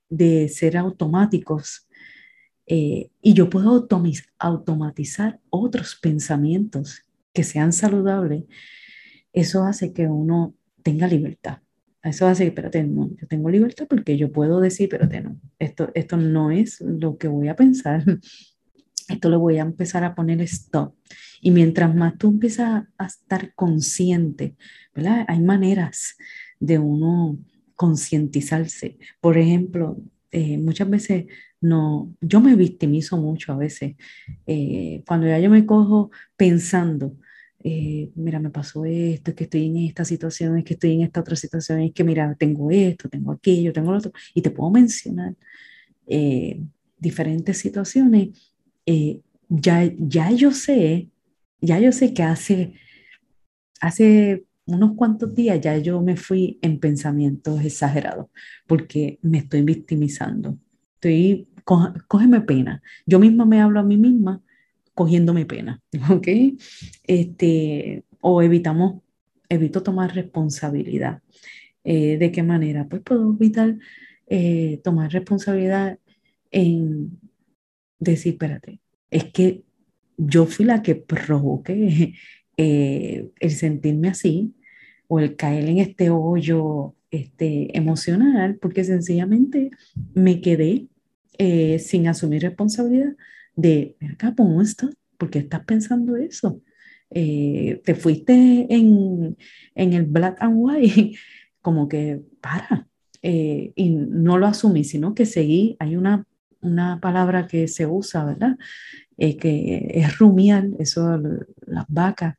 de 0.09 0.49
ser 0.49 0.77
automáticos. 0.77 1.89
Eh, 2.67 3.11
y 3.21 3.35
yo 3.35 3.51
puedo 3.51 3.87
automatizar 4.39 5.41
otros 5.51 5.97
pensamientos 5.97 7.03
que 7.33 7.45
sean 7.45 7.73
saludables. 7.73 8.45
Eso 9.33 9.65
hace 9.65 9.93
que 9.93 10.07
uno 10.07 10.55
tenga 10.83 11.07
libertad. 11.07 11.64
Eso 12.05 12.27
hace, 12.27 12.47
espérate, 12.47 12.85
no, 12.85 13.11
yo 13.17 13.27
tengo 13.27 13.49
libertad 13.51 13.87
porque 13.89 14.19
yo 14.19 14.31
puedo 14.31 14.61
decir, 14.61 14.85
espérate, 14.85 15.23
no, 15.23 15.41
esto, 15.59 15.91
esto 15.95 16.19
no 16.19 16.51
es 16.51 16.81
lo 16.83 17.17
que 17.17 17.29
voy 17.29 17.49
a 17.49 17.57
pensar. 17.57 18.05
Esto 19.07 19.29
le 19.29 19.37
voy 19.37 19.59
a 19.59 19.63
empezar 19.63 20.03
a 20.03 20.15
poner 20.15 20.41
stop. 20.41 20.95
Y 21.43 21.51
mientras 21.51 21.95
más 21.95 22.17
tú 22.17 22.29
empiezas 22.29 22.85
a 22.97 23.05
estar 23.05 23.53
consciente, 23.55 24.57
¿verdad? 24.95 25.27
Hay 25.29 25.41
maneras 25.41 26.17
de 26.59 26.79
uno 26.79 27.39
concientizarse. 27.75 28.97
Por 29.21 29.37
ejemplo, 29.37 29.99
eh, 30.31 30.57
muchas 30.57 30.89
veces 30.89 31.27
no, 31.61 32.15
yo 32.21 32.41
me 32.41 32.57
victimizo 32.57 33.19
mucho 33.19 33.53
a 33.53 33.57
veces. 33.57 33.95
Eh, 34.47 35.03
cuando 35.07 35.27
ya 35.27 35.39
yo 35.39 35.51
me 35.51 35.67
cojo 35.67 36.11
pensando, 36.37 37.15
eh, 37.67 38.13
mira, 38.15 38.39
me 38.41 38.51
pasó 38.51 38.85
esto, 38.85 39.31
es 39.31 39.37
que 39.37 39.45
estoy 39.45 39.67
en 39.67 39.79
esta 39.79 40.05
situación, 40.05 40.59
es 40.59 40.65
que 40.65 40.75
estoy 40.75 40.93
en 40.93 41.03
esta 41.03 41.21
otra 41.21 41.35
situación, 41.35 41.81
es 41.81 41.93
que 41.95 42.05
mira, 42.05 42.35
tengo 42.39 42.71
esto, 42.71 43.09
tengo 43.09 43.33
aquello, 43.33 43.73
tengo 43.73 43.91
lo 43.91 43.99
otro, 43.99 44.13
y 44.35 44.43
te 44.43 44.51
puedo 44.51 44.71
mencionar 44.71 45.35
eh, 46.07 46.61
diferentes 46.99 47.57
situaciones. 47.59 48.53
Eh, 48.85 49.21
ya, 49.49 49.91
ya 49.99 50.31
yo 50.31 50.53
sé, 50.53 51.09
ya 51.61 51.81
yo 51.81 51.91
sé 51.91 52.13
que 52.13 52.23
hace, 52.23 52.75
hace 53.81 54.45
unos 54.67 54.95
cuantos 54.95 55.35
días 55.35 55.59
ya 55.61 55.79
yo 55.79 56.03
me 56.03 56.17
fui 56.17 56.59
en 56.61 56.79
pensamientos 56.79 57.65
exagerados, 57.65 58.27
porque 58.67 59.19
me 59.23 59.39
estoy 59.39 59.63
victimizando. 59.63 60.59
Estoy, 60.97 61.49
cógeme 61.65 62.43
pena. 62.43 62.83
Yo 63.07 63.19
misma 63.19 63.47
me 63.47 63.63
hablo 63.63 63.81
a 63.81 63.85
mí 63.85 63.97
misma 63.97 64.43
cogiéndome 64.95 65.45
pena, 65.45 65.81
¿ok? 66.11 66.29
Este, 67.05 68.05
o 68.21 68.43
evitamos, 68.43 69.03
evito 69.49 69.83
tomar 69.83 70.15
responsabilidad. 70.15 71.21
Eh, 71.85 72.17
¿De 72.17 72.33
qué 72.33 72.43
manera? 72.43 72.89
Pues 72.89 73.03
puedo 73.03 73.35
evitar 73.35 73.77
eh, 74.27 74.81
tomar 74.83 75.13
responsabilidad 75.13 75.99
en 76.51 77.19
decir, 77.99 78.35
espérate, 78.35 78.81
es 79.11 79.25
que 79.25 79.63
yo 80.17 80.47
fui 80.47 80.65
la 80.65 80.83
que 80.83 80.95
provoqué 80.95 82.15
eh, 82.57 83.29
el 83.41 83.51
sentirme 83.51 84.09
así 84.09 84.55
o 85.09 85.19
el 85.21 85.37
caer 85.37 85.69
en 85.69 85.79
este 85.79 86.09
hoyo 86.11 86.95
este, 87.11 87.77
emocional 87.77 88.57
porque 88.57 88.85
sencillamente 88.85 89.71
me 90.15 90.41
quedé 90.41 90.87
sin 91.81 92.07
asumir 92.07 92.43
responsabilidad 92.43 93.17
de, 93.57 93.97
acá, 94.13 94.35
¿cómo 94.37 94.61
estás? 94.63 94.91
¿Por 95.17 95.31
qué 95.31 95.41
estás 95.41 95.65
pensando 95.65 96.17
eso? 96.17 96.61
Eh, 97.11 97.81
te 97.85 97.95
fuiste 97.95 98.67
en, 98.69 99.37
en, 99.75 99.93
el 99.93 100.05
black 100.07 100.39
and 100.41 100.55
white, 100.57 101.17
como 101.61 101.89
que 101.89 102.23
para. 102.41 102.89
Eh, 103.23 103.73
y 103.77 103.91
no 103.91 104.37
lo 104.39 104.47
asumí, 104.47 104.85
sino 104.85 105.15
que 105.15 105.27
seguí. 105.27 105.77
Hay 105.79 105.97
una, 105.97 106.27
una 106.61 107.01
palabra 107.01 107.47
que 107.47 107.69
se 107.69 107.87
usa, 107.87 108.25
¿verdad? 108.25 108.57
Eh, 109.17 109.37
que 109.37 109.93
es 109.95 110.19
rumiar, 110.19 110.69
eso 110.79 111.21
las 111.67 111.85
vacas 111.89 112.37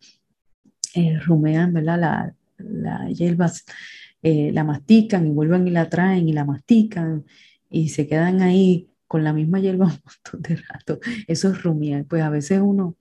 rumean, 1.26 1.74
¿verdad? 1.74 2.00
La, 2.00 2.36
la 2.58 3.10
hierbas 3.10 3.66
la 4.22 4.64
mastican 4.64 5.28
y 5.28 5.30
vuelven 5.30 5.68
y 5.68 5.72
la 5.72 5.88
traen 5.88 6.28
y 6.28 6.34
la 6.34 6.46
mastican 6.46 7.26
y 7.70 7.90
se 7.90 8.08
quedan 8.08 8.42
ahí 8.42 8.90
con 9.08 9.24
la 9.24 9.34
misma 9.34 9.60
hierba 9.60 9.86
un 9.86 9.92
montón 9.92 10.42
de 10.42 10.56
rato. 10.56 11.00
Eso 11.28 11.52
es 11.52 11.64
rumiar. 11.64 12.06
Pues 12.06 12.22
a 12.24 12.30
veces 12.30 12.60
uno 12.62 12.98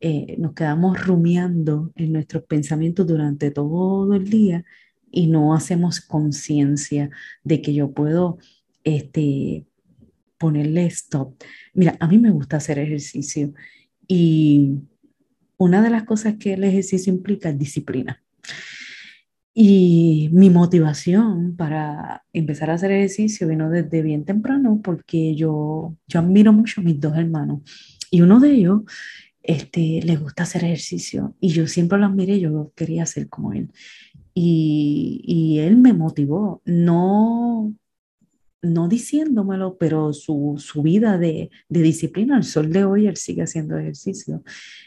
eh, 0.00 0.36
nos 0.38 0.54
quedamos 0.54 1.04
rumiando 1.04 1.92
en 1.96 2.12
nuestros 2.12 2.44
pensamientos 2.44 3.06
durante 3.06 3.50
todo 3.50 4.14
el 4.14 4.28
día 4.28 4.64
y 5.10 5.26
no 5.26 5.54
hacemos 5.54 6.00
conciencia 6.00 7.10
de 7.42 7.62
que 7.62 7.74
yo 7.74 7.92
puedo 7.92 8.38
este, 8.84 9.66
ponerle 10.38 10.86
stop. 10.86 11.34
Mira, 11.74 11.96
a 12.00 12.08
mí 12.08 12.18
me 12.18 12.30
gusta 12.30 12.58
hacer 12.58 12.78
ejercicio 12.78 13.52
y 14.06 14.78
una 15.56 15.82
de 15.82 15.90
las 15.90 16.04
cosas 16.04 16.36
que 16.36 16.54
el 16.54 16.64
ejercicio 16.64 17.12
implica 17.12 17.50
es 17.50 17.58
disciplina. 17.58 18.22
Y 19.60 20.28
mi 20.30 20.50
motivación 20.50 21.56
para 21.56 22.24
empezar 22.32 22.70
a 22.70 22.74
hacer 22.74 22.92
ejercicio 22.92 23.48
vino 23.48 23.68
desde 23.68 24.02
bien 24.02 24.24
temprano 24.24 24.80
porque 24.84 25.34
yo, 25.34 25.96
yo 26.06 26.20
admiro 26.20 26.52
mucho 26.52 26.80
a 26.80 26.84
mis 26.84 27.00
dos 27.00 27.16
hermanos 27.16 27.62
y 28.08 28.20
uno 28.20 28.38
de 28.38 28.52
ellos 28.52 28.82
este, 29.42 30.00
le 30.04 30.14
gusta 30.14 30.44
hacer 30.44 30.62
ejercicio 30.62 31.34
y 31.40 31.48
yo 31.48 31.66
siempre 31.66 31.98
lo 31.98 32.06
admiré, 32.06 32.38
yo 32.38 32.70
quería 32.76 33.04
ser 33.04 33.28
como 33.28 33.52
él. 33.52 33.72
Y, 34.32 35.22
y 35.24 35.58
él 35.58 35.76
me 35.76 35.92
motivó, 35.92 36.62
no, 36.64 37.74
no 38.62 38.88
diciéndomelo, 38.88 39.76
pero 39.76 40.12
su, 40.12 40.54
su 40.58 40.82
vida 40.82 41.18
de, 41.18 41.50
de 41.68 41.82
disciplina, 41.82 42.36
al 42.36 42.44
sol 42.44 42.70
de 42.70 42.84
hoy, 42.84 43.08
él 43.08 43.16
sigue 43.16 43.42
haciendo 43.42 43.76
ejercicio 43.76 44.44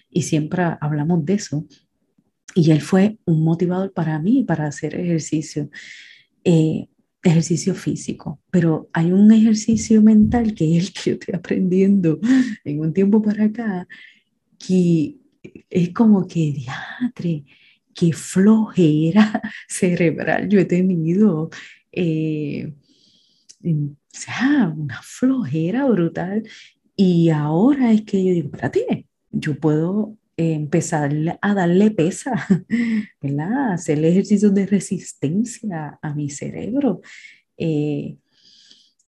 y 0.09 0.21
siempre 0.21 0.63
hablamos 0.79 1.25
de 1.25 1.33
eso. 1.33 1.65
Y 2.55 2.71
él 2.71 2.81
fue 2.81 3.17
un 3.25 3.43
motivador 3.43 3.93
para 3.93 4.19
mí 4.19 4.43
para 4.43 4.67
hacer 4.67 4.95
ejercicio, 4.95 5.69
eh, 6.43 6.87
ejercicio 7.23 7.75
físico. 7.75 8.41
Pero 8.51 8.89
hay 8.93 9.11
un 9.11 9.31
ejercicio 9.31 10.01
mental 10.01 10.53
que 10.53 10.77
es 10.77 10.87
el 10.87 10.93
que 10.93 11.01
yo 11.05 11.13
estoy 11.13 11.35
aprendiendo 11.35 12.19
en 12.63 12.79
un 12.79 12.93
tiempo 12.93 13.21
para 13.21 13.45
acá, 13.45 13.87
que 14.57 15.17
es 15.69 15.89
como 15.89 16.27
que, 16.27 16.51
diatre, 16.51 17.45
qué 17.93 18.13
flojera 18.13 19.41
cerebral 19.67 20.49
yo 20.49 20.59
he 20.59 20.65
tenido. 20.65 21.49
Eh, 21.91 22.73
o 23.63 23.95
sea, 24.09 24.73
una 24.75 24.99
flojera 25.01 25.85
brutal. 25.85 26.43
Y 26.95 27.29
ahora 27.29 27.91
es 27.91 28.01
que 28.03 28.23
yo 28.23 28.33
digo, 28.33 28.47
espérate, 28.47 29.07
yo 29.31 29.55
puedo 29.57 30.17
empezar 30.37 31.11
a 31.41 31.53
darle 31.53 31.91
pesa, 31.91 32.31
¿verdad? 33.21 33.73
Hacer 33.73 34.03
ejercicios 34.03 34.53
de 34.53 34.65
resistencia 34.65 35.99
a 36.01 36.13
mi 36.13 36.29
cerebro. 36.29 37.01
Eh, 37.57 38.17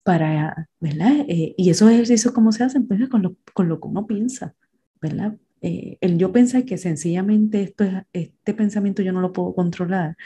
para, 0.02 0.68
¿verdad? 0.80 1.24
Eh, 1.28 1.54
y 1.56 1.70
esos 1.70 1.90
ejercicios, 1.90 2.34
¿cómo 2.34 2.52
se 2.52 2.64
hacen? 2.64 2.86
Pues 2.86 3.08
con 3.08 3.22
lo, 3.22 3.36
con 3.54 3.68
lo 3.68 3.80
que 3.80 3.88
uno 3.88 4.06
piensa, 4.06 4.54
¿verdad? 5.00 5.36
Eh, 5.60 5.96
el 6.00 6.18
yo 6.18 6.32
pensar 6.32 6.64
que 6.64 6.76
sencillamente 6.76 7.62
esto 7.62 7.84
es, 7.84 7.94
este 8.12 8.54
pensamiento 8.54 9.02
yo 9.02 9.12
no 9.12 9.20
lo 9.20 9.32
puedo 9.32 9.54
controlar, 9.54 10.16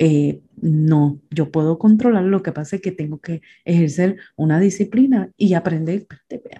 eh, 0.00 0.40
no, 0.62 1.20
yo 1.30 1.50
puedo 1.50 1.78
controlar, 1.78 2.22
lo 2.24 2.42
que 2.42 2.52
pasa 2.52 2.76
es 2.76 2.82
que 2.82 2.92
tengo 2.92 3.18
que 3.18 3.42
ejercer 3.64 4.16
una 4.36 4.60
disciplina 4.60 5.30
y 5.36 5.54
aprender, 5.54 6.06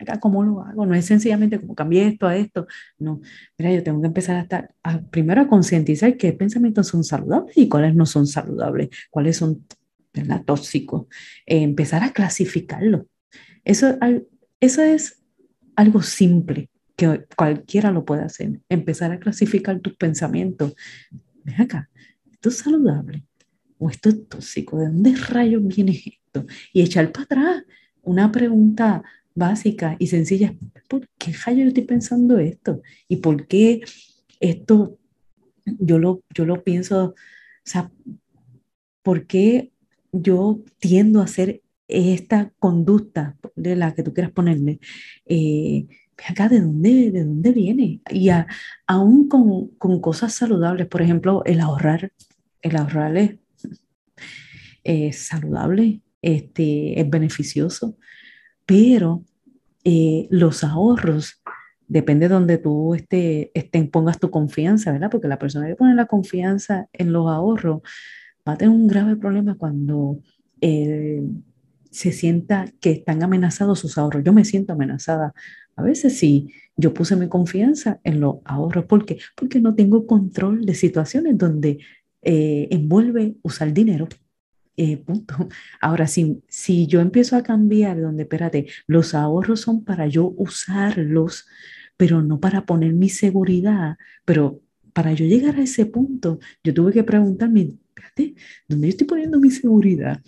acá 0.00 0.18
cómo 0.18 0.42
lo 0.42 0.62
hago, 0.62 0.86
no 0.86 0.94
es 0.94 1.06
sencillamente 1.06 1.60
como 1.60 1.76
cambié 1.76 2.08
esto 2.08 2.26
a 2.26 2.36
esto, 2.36 2.66
no, 2.98 3.20
mira, 3.56 3.72
yo 3.72 3.82
tengo 3.84 4.00
que 4.00 4.08
empezar 4.08 4.36
a 4.36 4.40
estar, 4.40 4.74
primero 5.10 5.42
a 5.42 5.48
concientizar 5.48 6.16
qué 6.16 6.32
pensamientos 6.32 6.88
son 6.88 7.04
saludables 7.04 7.56
y 7.56 7.68
cuáles 7.68 7.94
no 7.94 8.06
son 8.06 8.26
saludables, 8.26 8.88
cuáles 9.10 9.36
son 9.36 9.64
tóxicos, 10.44 11.06
eh, 11.46 11.62
empezar 11.62 12.02
a 12.02 12.12
clasificarlo. 12.12 13.06
Eso, 13.64 13.98
eso 14.58 14.82
es 14.82 15.22
algo 15.76 16.02
simple, 16.02 16.70
que 16.96 17.24
cualquiera 17.36 17.92
lo 17.92 18.04
puede 18.04 18.22
hacer, 18.22 18.60
empezar 18.68 19.12
a 19.12 19.20
clasificar 19.20 19.78
tus 19.78 19.94
pensamientos. 19.94 20.74
Ven 21.44 21.60
acá, 21.60 21.88
esto 22.32 22.48
es 22.48 22.58
saludable 22.58 23.27
o 23.78 23.90
esto 23.90 24.08
es 24.08 24.28
tóxico, 24.28 24.78
¿de 24.78 24.86
dónde 24.86 25.14
rayos 25.16 25.62
viene 25.66 25.92
esto? 25.92 26.46
Y 26.72 26.82
echar 26.82 27.12
para 27.12 27.24
atrás 27.24 27.64
una 28.02 28.30
pregunta 28.32 29.02
básica 29.34 29.96
y 29.98 30.08
sencilla, 30.08 30.54
¿por 30.88 31.08
qué 31.18 31.32
rayos 31.32 31.62
yo 31.62 31.68
estoy 31.68 31.84
pensando 31.84 32.38
esto? 32.38 32.82
¿Y 33.08 33.16
por 33.16 33.46
qué 33.46 33.82
esto 34.40 34.98
yo 35.78 35.98
lo, 35.98 36.22
yo 36.34 36.44
lo 36.44 36.62
pienso, 36.62 37.04
o 37.04 37.14
sea, 37.64 37.90
¿por 39.02 39.26
qué 39.26 39.72
yo 40.12 40.60
tiendo 40.78 41.20
a 41.20 41.24
hacer 41.24 41.62
esta 41.88 42.52
conducta 42.58 43.36
de 43.56 43.76
la 43.76 43.94
que 43.94 44.02
tú 44.02 44.12
quieras 44.12 44.32
ponerle, 44.32 44.80
eh, 45.26 45.86
acá, 46.28 46.48
¿de 46.48 46.60
dónde, 46.60 47.10
de 47.10 47.24
dónde 47.24 47.52
viene? 47.52 48.00
Y 48.10 48.30
aún 48.86 49.28
con, 49.28 49.68
con, 49.78 50.00
cosas 50.00 50.34
saludables, 50.34 50.86
por 50.86 51.02
ejemplo, 51.02 51.44
el 51.44 51.60
ahorrar, 51.60 52.12
el 52.62 52.76
ahorrar 52.76 53.16
es, 53.16 53.36
saludable, 55.12 56.00
este, 56.22 57.00
es 57.00 57.10
beneficioso, 57.10 57.96
pero 58.66 59.24
eh, 59.84 60.26
los 60.30 60.64
ahorros, 60.64 61.42
depende 61.86 62.28
de 62.28 62.34
donde 62.34 62.58
tú 62.58 62.94
esté, 62.94 63.50
pongas 63.90 64.18
tu 64.18 64.30
confianza, 64.30 64.92
¿verdad? 64.92 65.10
Porque 65.10 65.28
la 65.28 65.38
persona 65.38 65.66
que 65.66 65.76
pone 65.76 65.94
la 65.94 66.06
confianza 66.06 66.88
en 66.92 67.12
los 67.12 67.28
ahorros 67.28 67.80
va 68.46 68.52
a 68.52 68.56
tener 68.58 68.74
un 68.74 68.86
grave 68.86 69.16
problema 69.16 69.56
cuando 69.56 70.20
eh, 70.60 71.22
se 71.90 72.12
sienta 72.12 72.70
que 72.80 72.90
están 72.90 73.22
amenazados 73.22 73.78
sus 73.78 73.96
ahorros. 73.96 74.22
Yo 74.24 74.32
me 74.34 74.44
siento 74.44 74.74
amenazada. 74.74 75.32
A 75.76 75.82
veces 75.82 76.18
sí, 76.18 76.52
yo 76.76 76.92
puse 76.92 77.16
mi 77.16 77.28
confianza 77.28 78.00
en 78.04 78.20
los 78.20 78.36
ahorros. 78.44 78.84
¿Por 78.84 79.06
qué? 79.06 79.18
Porque 79.34 79.60
no 79.60 79.74
tengo 79.74 80.06
control 80.06 80.66
de 80.66 80.74
situaciones 80.74 81.38
donde 81.38 81.78
eh, 82.20 82.68
envuelve 82.70 83.36
usar 83.42 83.72
dinero. 83.72 84.08
Eh, 84.78 84.96
punto. 84.96 85.34
Ahora, 85.80 86.06
si, 86.06 86.42
si 86.48 86.86
yo 86.86 87.00
empiezo 87.00 87.36
a 87.36 87.42
cambiar, 87.42 88.00
donde, 88.00 88.22
espérate, 88.22 88.66
los 88.86 89.14
ahorros 89.14 89.60
son 89.60 89.84
para 89.84 90.06
yo 90.06 90.32
usarlos, 90.36 91.46
pero 91.96 92.22
no 92.22 92.40
para 92.40 92.64
poner 92.64 92.94
mi 92.94 93.08
seguridad, 93.08 93.96
pero 94.24 94.60
para 94.92 95.12
yo 95.12 95.26
llegar 95.26 95.56
a 95.56 95.62
ese 95.62 95.84
punto, 95.86 96.38
yo 96.64 96.72
tuve 96.72 96.92
que 96.92 97.04
preguntarme, 97.04 97.74
espérate, 97.88 98.34
¿dónde 98.68 98.86
yo 98.86 98.90
estoy 98.90 99.06
poniendo 99.06 99.38
mi 99.40 99.50
seguridad? 99.50 100.22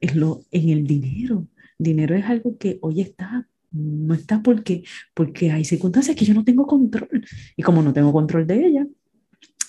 en, 0.00 0.20
lo, 0.20 0.44
en 0.50 0.68
el 0.70 0.86
dinero. 0.86 1.46
Dinero 1.78 2.14
es 2.14 2.24
algo 2.24 2.56
que 2.58 2.78
hoy 2.82 3.00
está, 3.00 3.48
no 3.70 4.14
está 4.14 4.42
porque, 4.42 4.84
porque 5.14 5.50
hay 5.50 5.64
circunstancias 5.64 6.16
que 6.16 6.24
yo 6.24 6.34
no 6.34 6.44
tengo 6.44 6.66
control. 6.66 7.24
Y 7.56 7.62
como 7.62 7.82
no 7.82 7.92
tengo 7.92 8.12
control 8.12 8.46
de 8.46 8.66
ella, 8.66 8.86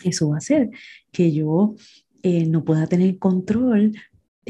eso 0.03 0.29
va 0.29 0.35
a 0.35 0.39
hacer 0.39 0.69
que 1.11 1.31
yo 1.31 1.75
eh, 2.23 2.45
no 2.45 2.63
pueda 2.63 2.87
tener 2.87 3.17
control 3.17 3.93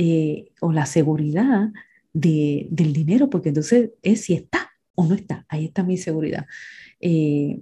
eh, 0.02 0.54
o 0.62 0.72
la 0.72 0.86
seguridad 0.86 1.74
de, 2.14 2.70
del 2.72 2.94
dinero, 2.94 3.30
porque 3.30 3.50
entonces 3.50 3.92
es 4.02 4.22
si 4.22 4.34
está 4.34 4.72
o 4.96 5.06
no 5.06 5.14
está. 5.14 5.46
Ahí 5.50 5.66
está 5.66 5.84
mi 5.84 5.98
seguridad. 5.98 6.46
Eh, 7.02 7.60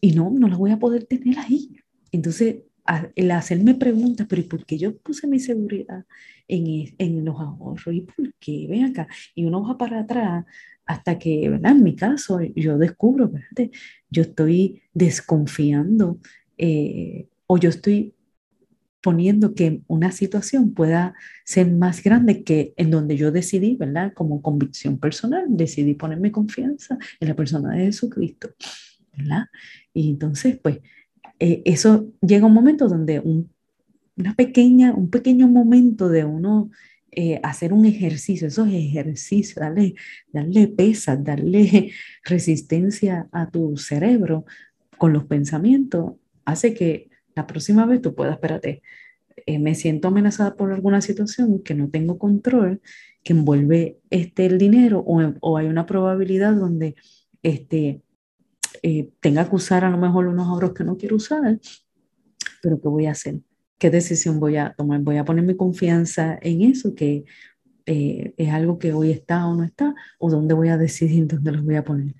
y 0.00 0.12
no, 0.12 0.30
no 0.30 0.46
la 0.46 0.56
voy 0.56 0.70
a 0.70 0.78
poder 0.78 1.06
tener 1.06 1.40
ahí. 1.40 1.74
Entonces, 2.12 2.58
el 3.16 3.30
hacerme 3.32 3.74
preguntas, 3.74 4.28
pero 4.30 4.42
¿y 4.42 4.44
por 4.44 4.64
qué 4.64 4.78
yo 4.78 4.96
puse 4.96 5.26
mi 5.26 5.40
seguridad 5.40 6.04
en, 6.46 6.94
en 6.98 7.24
los 7.24 7.40
ahorros? 7.40 7.92
¿Y 7.92 8.02
por 8.02 8.32
qué? 8.38 8.68
Ven 8.70 8.84
acá. 8.84 9.08
Y 9.34 9.44
uno 9.44 9.66
va 9.66 9.76
para 9.76 10.02
atrás 10.02 10.44
hasta 10.86 11.18
que, 11.18 11.48
¿verdad? 11.48 11.72
En 11.72 11.82
mi 11.82 11.96
caso, 11.96 12.38
yo 12.54 12.78
descubro, 12.78 13.24
espérate, 13.24 13.72
yo 14.08 14.22
estoy 14.22 14.82
desconfiando 14.94 16.20
eh, 16.58 17.26
o 17.48 17.58
yo 17.58 17.70
estoy 17.70 18.14
poniendo 19.02 19.54
que 19.54 19.82
una 19.88 20.12
situación 20.12 20.72
pueda 20.72 21.14
ser 21.44 21.70
más 21.70 22.02
grande 22.02 22.44
que 22.44 22.72
en 22.76 22.90
donde 22.90 23.16
yo 23.16 23.32
decidí, 23.32 23.76
¿verdad? 23.76 24.14
Como 24.14 24.40
convicción 24.40 24.98
personal, 24.98 25.44
decidí 25.48 25.94
ponerme 25.94 26.32
confianza 26.32 26.96
en 27.20 27.28
la 27.28 27.34
persona 27.34 27.74
de 27.74 27.86
Jesucristo, 27.86 28.50
¿verdad? 29.16 29.46
Y 29.92 30.10
entonces, 30.10 30.58
pues, 30.62 30.78
eh, 31.40 31.62
eso 31.64 32.06
llega 32.20 32.46
un 32.46 32.54
momento 32.54 32.88
donde 32.88 33.18
un, 33.18 33.50
una 34.16 34.34
pequeña, 34.34 34.94
un 34.94 35.10
pequeño 35.10 35.48
momento 35.48 36.08
de 36.08 36.24
uno 36.24 36.70
eh, 37.10 37.40
hacer 37.42 37.72
un 37.72 37.84
ejercicio, 37.84 38.46
esos 38.46 38.68
ejercicios, 38.68 39.56
darle, 39.56 39.94
darle 40.32 40.68
pesas, 40.68 41.22
darle 41.22 41.90
resistencia 42.24 43.28
a 43.32 43.50
tu 43.50 43.76
cerebro 43.76 44.46
con 44.96 45.12
los 45.12 45.24
pensamientos, 45.24 46.14
hace 46.44 46.72
que 46.72 47.11
la 47.34 47.46
próxima 47.46 47.86
vez 47.86 48.00
tú 48.02 48.14
puedas, 48.14 48.34
espérate, 48.34 48.82
eh, 49.46 49.58
me 49.58 49.74
siento 49.74 50.08
amenazada 50.08 50.56
por 50.56 50.72
alguna 50.72 51.00
situación 51.00 51.62
que 51.62 51.74
no 51.74 51.88
tengo 51.90 52.18
control, 52.18 52.80
que 53.22 53.32
envuelve 53.32 53.98
este, 54.10 54.46
el 54.46 54.58
dinero 54.58 55.00
o, 55.06 55.20
o 55.40 55.56
hay 55.56 55.66
una 55.66 55.86
probabilidad 55.86 56.54
donde 56.54 56.94
este, 57.42 58.02
eh, 58.82 59.10
tenga 59.20 59.48
que 59.48 59.54
usar 59.54 59.84
a 59.84 59.90
lo 59.90 59.98
mejor 59.98 60.26
unos 60.26 60.48
ahorros 60.48 60.74
que 60.74 60.84
no 60.84 60.96
quiero 60.96 61.16
usar, 61.16 61.58
pero 62.62 62.80
¿qué 62.80 62.88
voy 62.88 63.06
a 63.06 63.12
hacer? 63.12 63.40
¿Qué 63.78 63.90
decisión 63.90 64.40
voy 64.40 64.56
a 64.56 64.74
tomar? 64.76 65.00
¿Voy 65.00 65.18
a 65.18 65.24
poner 65.24 65.44
mi 65.44 65.56
confianza 65.56 66.38
en 66.40 66.62
eso, 66.62 66.94
que 66.94 67.24
eh, 67.86 68.34
es 68.36 68.48
algo 68.50 68.78
que 68.78 68.92
hoy 68.92 69.10
está 69.10 69.46
o 69.46 69.54
no 69.54 69.64
está? 69.64 69.94
¿O 70.18 70.30
dónde 70.30 70.54
voy 70.54 70.68
a 70.68 70.78
decidir 70.78 71.26
dónde 71.26 71.52
los 71.52 71.64
voy 71.64 71.76
a 71.76 71.84
poner? 71.84 72.14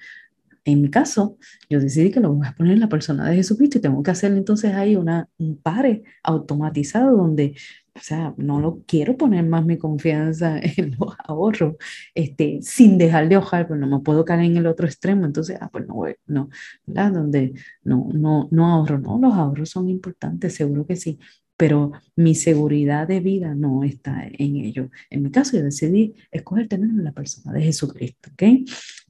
En 0.64 0.80
mi 0.80 0.90
caso, 0.90 1.38
yo 1.68 1.80
decidí 1.80 2.10
que 2.10 2.20
lo 2.20 2.32
voy 2.32 2.46
a 2.46 2.54
poner 2.54 2.74
en 2.74 2.80
la 2.80 2.88
persona 2.88 3.28
de 3.28 3.36
Jesucristo 3.36 3.78
y 3.78 3.80
tengo 3.80 4.02
que 4.02 4.12
hacer 4.12 4.32
entonces 4.32 4.72
ahí 4.74 4.96
una, 4.96 5.28
un 5.38 5.56
pare 5.56 6.04
automatizado 6.22 7.16
donde 7.16 7.54
o 7.94 8.00
sea, 8.00 8.34
no 8.38 8.58
lo 8.60 8.82
quiero 8.86 9.16
poner 9.16 9.44
más 9.44 9.64
mi 9.66 9.76
confianza 9.76 10.58
en 10.76 10.96
los 10.98 11.14
ahorros, 11.24 11.76
este, 12.14 12.60
sin 12.62 12.96
dejar 12.98 13.28
de 13.28 13.34
ahorrar, 13.34 13.66
pero 13.68 13.78
no 13.78 13.86
me 13.86 14.02
puedo 14.02 14.24
caer 14.24 14.42
en 14.44 14.56
el 14.56 14.66
otro 14.66 14.86
extremo, 14.86 15.26
entonces, 15.26 15.58
ah, 15.60 15.68
pues 15.70 15.86
no 15.86 16.02
no, 16.26 16.48
¿verdad? 16.86 17.12
Donde 17.12 17.52
no, 17.84 18.08
no, 18.12 18.48
no 18.50 18.66
ahorro, 18.72 18.98
no, 18.98 19.18
los 19.20 19.34
ahorros 19.34 19.70
son 19.70 19.88
importantes, 19.88 20.54
seguro 20.54 20.86
que 20.86 20.96
sí, 20.96 21.18
pero 21.56 21.92
mi 22.16 22.34
seguridad 22.34 23.06
de 23.06 23.20
vida 23.20 23.54
no 23.54 23.84
está 23.84 24.26
en 24.26 24.56
ello. 24.56 24.90
En 25.10 25.22
mi 25.22 25.30
caso, 25.30 25.56
yo 25.56 25.62
decidí 25.62 26.14
escoger 26.30 26.68
tener 26.68 26.90
la 26.94 27.12
persona 27.12 27.52
de 27.52 27.62
Jesucristo, 27.62 28.30
¿ok? 28.32 28.42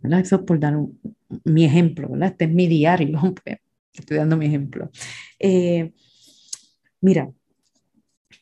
¿Verdad? 0.02 0.20
Eso 0.20 0.37
es 0.37 0.42
por 0.42 0.61
dar 0.61 0.76
mi 1.44 1.64
ejemplo, 1.64 2.09
¿verdad? 2.09 2.31
Este 2.31 2.44
es 2.44 2.52
mi 2.52 2.66
diario, 2.66 3.20
pues, 3.44 3.59
estoy 3.92 4.16
dando 4.18 4.37
mi 4.37 4.46
ejemplo. 4.46 4.90
Eh, 5.38 5.92
mira, 7.00 7.31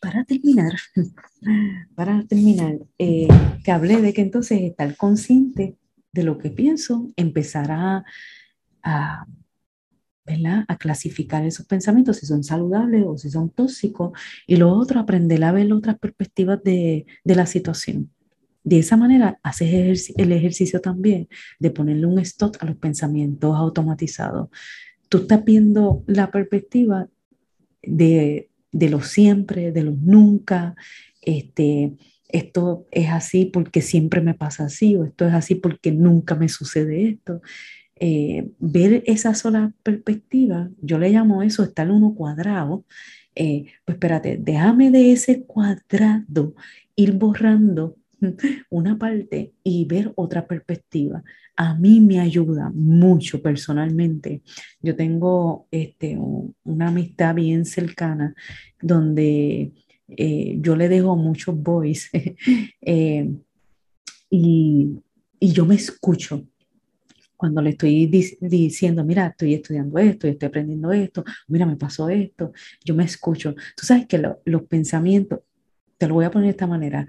para 0.01 0.25
terminar, 0.25 0.73
para 1.95 2.25
terminar, 2.27 2.79
eh, 2.99 3.29
que 3.63 3.71
hablé 3.71 4.01
de 4.01 4.13
que 4.13 4.23
entonces 4.23 4.61
estar 4.63 4.97
consciente 4.97 5.77
de 6.13 6.23
lo 6.23 6.39
que 6.39 6.51
pienso, 6.51 7.13
empezar 7.17 7.71
a, 7.71 8.05
a, 8.83 9.27
a 10.69 10.77
clasificar 10.77 11.45
esos 11.45 11.67
pensamientos, 11.67 12.19
si 12.19 12.27
son 12.27 12.45
saludables 12.45 13.05
o 13.07 13.19
si 13.19 13.31
son 13.31 13.51
tóxicos, 13.51 14.13
y 14.47 14.57
lo 14.57 14.73
otro, 14.73 15.01
aprender 15.01 15.43
a 15.45 15.53
ver 15.53 15.73
otras 15.73 15.99
perspectivas 15.99 16.63
de, 16.63 17.07
de 17.25 17.35
la 17.35 17.47
situación. 17.47 18.11
De 18.63 18.79
esa 18.79 18.97
manera 18.97 19.39
haces 19.43 20.13
el 20.17 20.33
ejercicio 20.33 20.81
también 20.81 21.29
de 21.59 21.71
ponerle 21.71 22.07
un 22.07 22.19
stop 22.19 22.57
a 22.61 22.67
los 22.67 22.77
pensamientos 22.77 23.57
automatizados. 23.57 24.49
Tú 25.09 25.19
estás 25.19 25.45
viendo 25.45 26.05
la 26.07 26.31
perspectiva 26.31 27.09
de, 27.83 28.51
de 28.71 28.91
lo 28.91 29.01
siempre, 29.01 29.73
de 29.73 29.83
lo 29.83 29.93
nunca, 29.93 30.77
este, 31.23 31.95
esto 32.29 32.87
es 32.91 33.09
así 33.09 33.47
porque 33.47 33.83
siempre 33.83 34.21
me 34.21 34.35
pasa 34.35 34.65
así, 34.65 34.97
o 34.97 35.05
esto 35.05 35.27
es 35.27 35.35
así 35.35 35.55
porque 35.55 35.93
nunca 35.93 36.35
me 36.35 36.49
sucede 36.49 37.09
esto. 37.09 37.43
Eh, 38.03 38.51
ver 38.59 39.03
esa 39.07 39.35
sola 39.35 39.75
perspectiva, 39.83 40.71
yo 40.81 40.99
le 40.99 41.11
llamo 41.11 41.43
eso 41.43 41.63
estar 41.63 41.91
uno 41.91 42.15
cuadrado, 42.15 42.87
eh, 43.35 43.67
pues 43.85 43.97
espérate, 43.97 44.39
déjame 44.41 44.91
de 44.91 45.13
ese 45.13 45.43
cuadrado 45.45 46.55
ir 46.97 47.13
borrando 47.13 47.97
una 48.71 48.99
parte 48.99 49.53
y 49.63 49.85
ver 49.85 50.13
otra 50.17 50.47
perspectiva. 50.47 51.23
A 51.57 51.75
mí 51.75 52.01
me 52.01 52.21
ayuda 52.21 52.71
mucho 52.75 53.43
personalmente. 53.43 54.43
Yo 54.81 54.97
tengo 54.97 55.67
este, 55.71 56.19
una 56.65 56.89
amistad 56.89 57.35
bien 57.35 57.65
cercana 57.67 58.35
donde 58.81 59.73
eh, 60.09 60.57
yo 60.61 60.75
le 60.75 60.89
dejo 60.89 61.17
muchos 61.17 61.57
eh, 62.81 63.31
y, 64.31 65.03
y, 65.39 65.53
yo 65.53 65.67
me 65.67 65.75
escucho 65.75 66.47
cuando 67.41 67.63
le 67.63 67.71
estoy 67.71 68.07
diciendo, 68.39 69.03
mira, 69.03 69.29
estoy 69.29 69.55
estudiando 69.55 69.99
esto, 69.99 70.29
estoy 70.29 70.49
aprendiendo 70.49 70.93
esto, 70.93 71.25
mira, 71.49 71.65
me 71.65 71.77
pasó 71.77 72.11
esto, 72.11 72.53
yo 72.85 72.95
me 72.95 73.05
escucho. 73.05 73.55
Tú 73.75 73.87
sabes 73.87 74.07
que 74.07 74.23
los 74.45 74.63
pensamientos, 74.65 75.41
te 75.97 76.07
lo 76.07 76.13
voy 76.17 76.27
a 76.27 76.31
poner 76.31 76.49
de 76.49 76.51
esta 76.51 76.67
manera, 76.67 77.07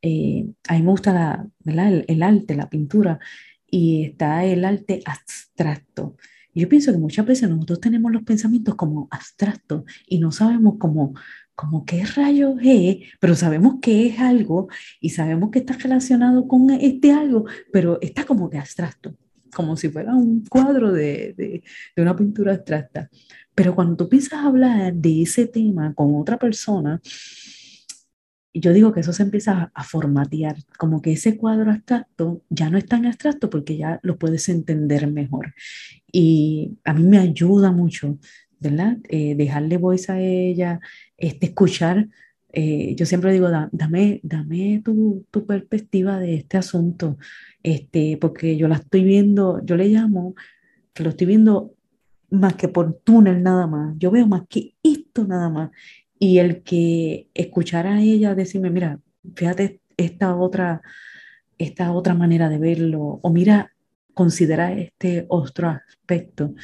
eh, 0.00 0.46
a 0.68 0.72
mí 0.72 0.82
me 0.82 0.90
gusta 0.90 1.46
El, 1.66 2.22
arte, 2.22 2.54
la 2.56 2.70
pintura, 2.70 3.18
y 3.66 4.04
está 4.04 4.42
el 4.46 4.64
arte 4.64 5.02
abstracto. 5.04 6.16
yo 6.54 6.66
pienso 6.66 6.90
que 6.90 6.98
muchas 6.98 7.26
veces 7.26 7.50
nosotros 7.50 7.80
tenemos 7.80 8.10
los 8.10 8.22
pensamientos 8.22 8.74
como 8.74 9.06
abstractos 9.10 9.84
y 10.06 10.18
no 10.18 10.32
sabemos 10.32 10.76
cómo, 10.78 11.12
como 11.54 11.84
qué 11.84 12.06
rayos 12.06 12.54
es, 12.62 13.00
pero 13.20 13.34
sabemos 13.34 13.80
que 13.82 14.06
es 14.06 14.18
algo 14.18 14.68
y 14.98 15.10
sabemos 15.10 15.50
que 15.50 15.58
está 15.58 15.74
relacionado 15.74 16.48
con 16.48 16.70
este 16.70 17.12
algo, 17.12 17.44
pero 17.70 17.98
está 18.00 18.24
como 18.24 18.48
que 18.48 18.56
abstracto, 18.56 19.14
como 19.54 19.76
si 19.76 19.88
fuera 19.88 20.14
un 20.14 20.44
cuadro 20.46 20.92
de, 20.92 21.34
de, 21.36 21.62
de 21.94 22.02
una 22.02 22.16
pintura 22.16 22.54
abstracta. 22.54 23.10
Pero 23.54 23.74
cuando 23.74 23.96
tú 23.96 24.08
piensas 24.08 24.34
a 24.34 24.46
hablar 24.46 24.94
de 24.94 25.22
ese 25.22 25.46
tema 25.46 25.94
con 25.94 26.14
otra 26.16 26.38
persona, 26.38 27.00
yo 28.54 28.72
digo 28.72 28.92
que 28.92 29.00
eso 29.00 29.12
se 29.12 29.22
empieza 29.22 29.70
a, 29.74 29.84
formatear, 29.84 30.56
como 30.78 31.00
que 31.00 31.12
ese 31.12 31.36
cuadro 31.36 31.70
abstracto 31.70 32.42
ya 32.50 32.68
no 32.70 32.78
es 32.78 32.86
tan 32.86 33.06
abstracto 33.06 33.48
porque 33.48 33.76
ya 33.76 33.98
lo 34.02 34.18
puedes 34.18 34.48
entender 34.48 35.06
mejor. 35.10 35.54
Y 36.10 36.78
a 36.84 36.92
mí 36.92 37.02
me 37.02 37.18
ayuda 37.18 37.72
mucho, 37.72 38.18
¿verdad? 38.60 38.98
Eh, 39.08 39.34
dejarle 39.36 39.78
voz 39.78 40.10
a 40.10 40.20
ella, 40.20 40.80
este, 41.16 41.46
escuchar. 41.46 42.08
Eh, 42.52 42.94
yo 42.96 43.06
siempre 43.06 43.32
digo, 43.32 43.48
dame, 43.72 44.20
dame 44.22 44.82
tu, 44.84 45.26
tu, 45.30 45.46
perspectiva 45.46 46.18
de 46.18 46.34
este 46.34 46.58
asunto, 46.58 47.16
este, 47.62 48.18
porque 48.20 48.56
yo 48.56 48.68
la 48.68 48.76
estoy 48.76 49.04
viendo, 49.04 49.64
yo 49.64 49.76
le 49.76 49.88
llamo 49.88 50.34
que 50.92 51.02
lo 51.02 51.10
estoy 51.10 51.26
viendo 51.26 51.74
más 52.30 52.54
que 52.54 52.68
por 52.68 52.94
túnel 53.04 53.42
nada 53.42 53.66
más, 53.66 53.94
yo 53.98 54.10
veo 54.10 54.26
más 54.26 54.42
que 54.48 54.74
esto 54.82 55.26
nada 55.26 55.48
más. 55.48 55.70
Y 56.18 56.38
el 56.38 56.62
que 56.62 57.28
escuchara 57.34 57.94
a 57.94 58.02
ella 58.02 58.34
decirme, 58.34 58.70
mira, 58.70 59.00
fíjate 59.34 59.80
esta 59.96 60.36
otra, 60.36 60.82
esta 61.58 61.92
otra 61.92 62.14
manera 62.14 62.48
de 62.48 62.58
verlo, 62.58 63.20
o 63.22 63.30
mira, 63.30 63.72
considera 64.14 64.72
este 64.72 65.26
otro 65.28 65.68
aspecto, 65.68 66.54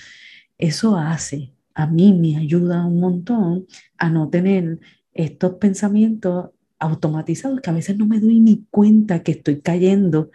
eso 0.59 0.97
hace, 0.97 1.55
a 1.75 1.87
mí 1.87 2.13
me 2.13 2.37
ayuda 2.37 2.87
un 2.87 3.01
montón 3.01 3.67
a 3.97 4.11
no 4.11 4.29
tener 4.29 4.81
estos 5.19 5.55
pensamientos 5.57 6.51
automatizados 6.79 7.61
que 7.61 7.71
a 7.71 7.73
veces 7.73 7.99
no 7.99 8.07
me 8.07 8.21
doy 8.21 8.39
ni 8.39 8.65
cuenta 8.71 9.25
que 9.25 9.33
estoy 9.33 9.61
cayendo 9.61 10.31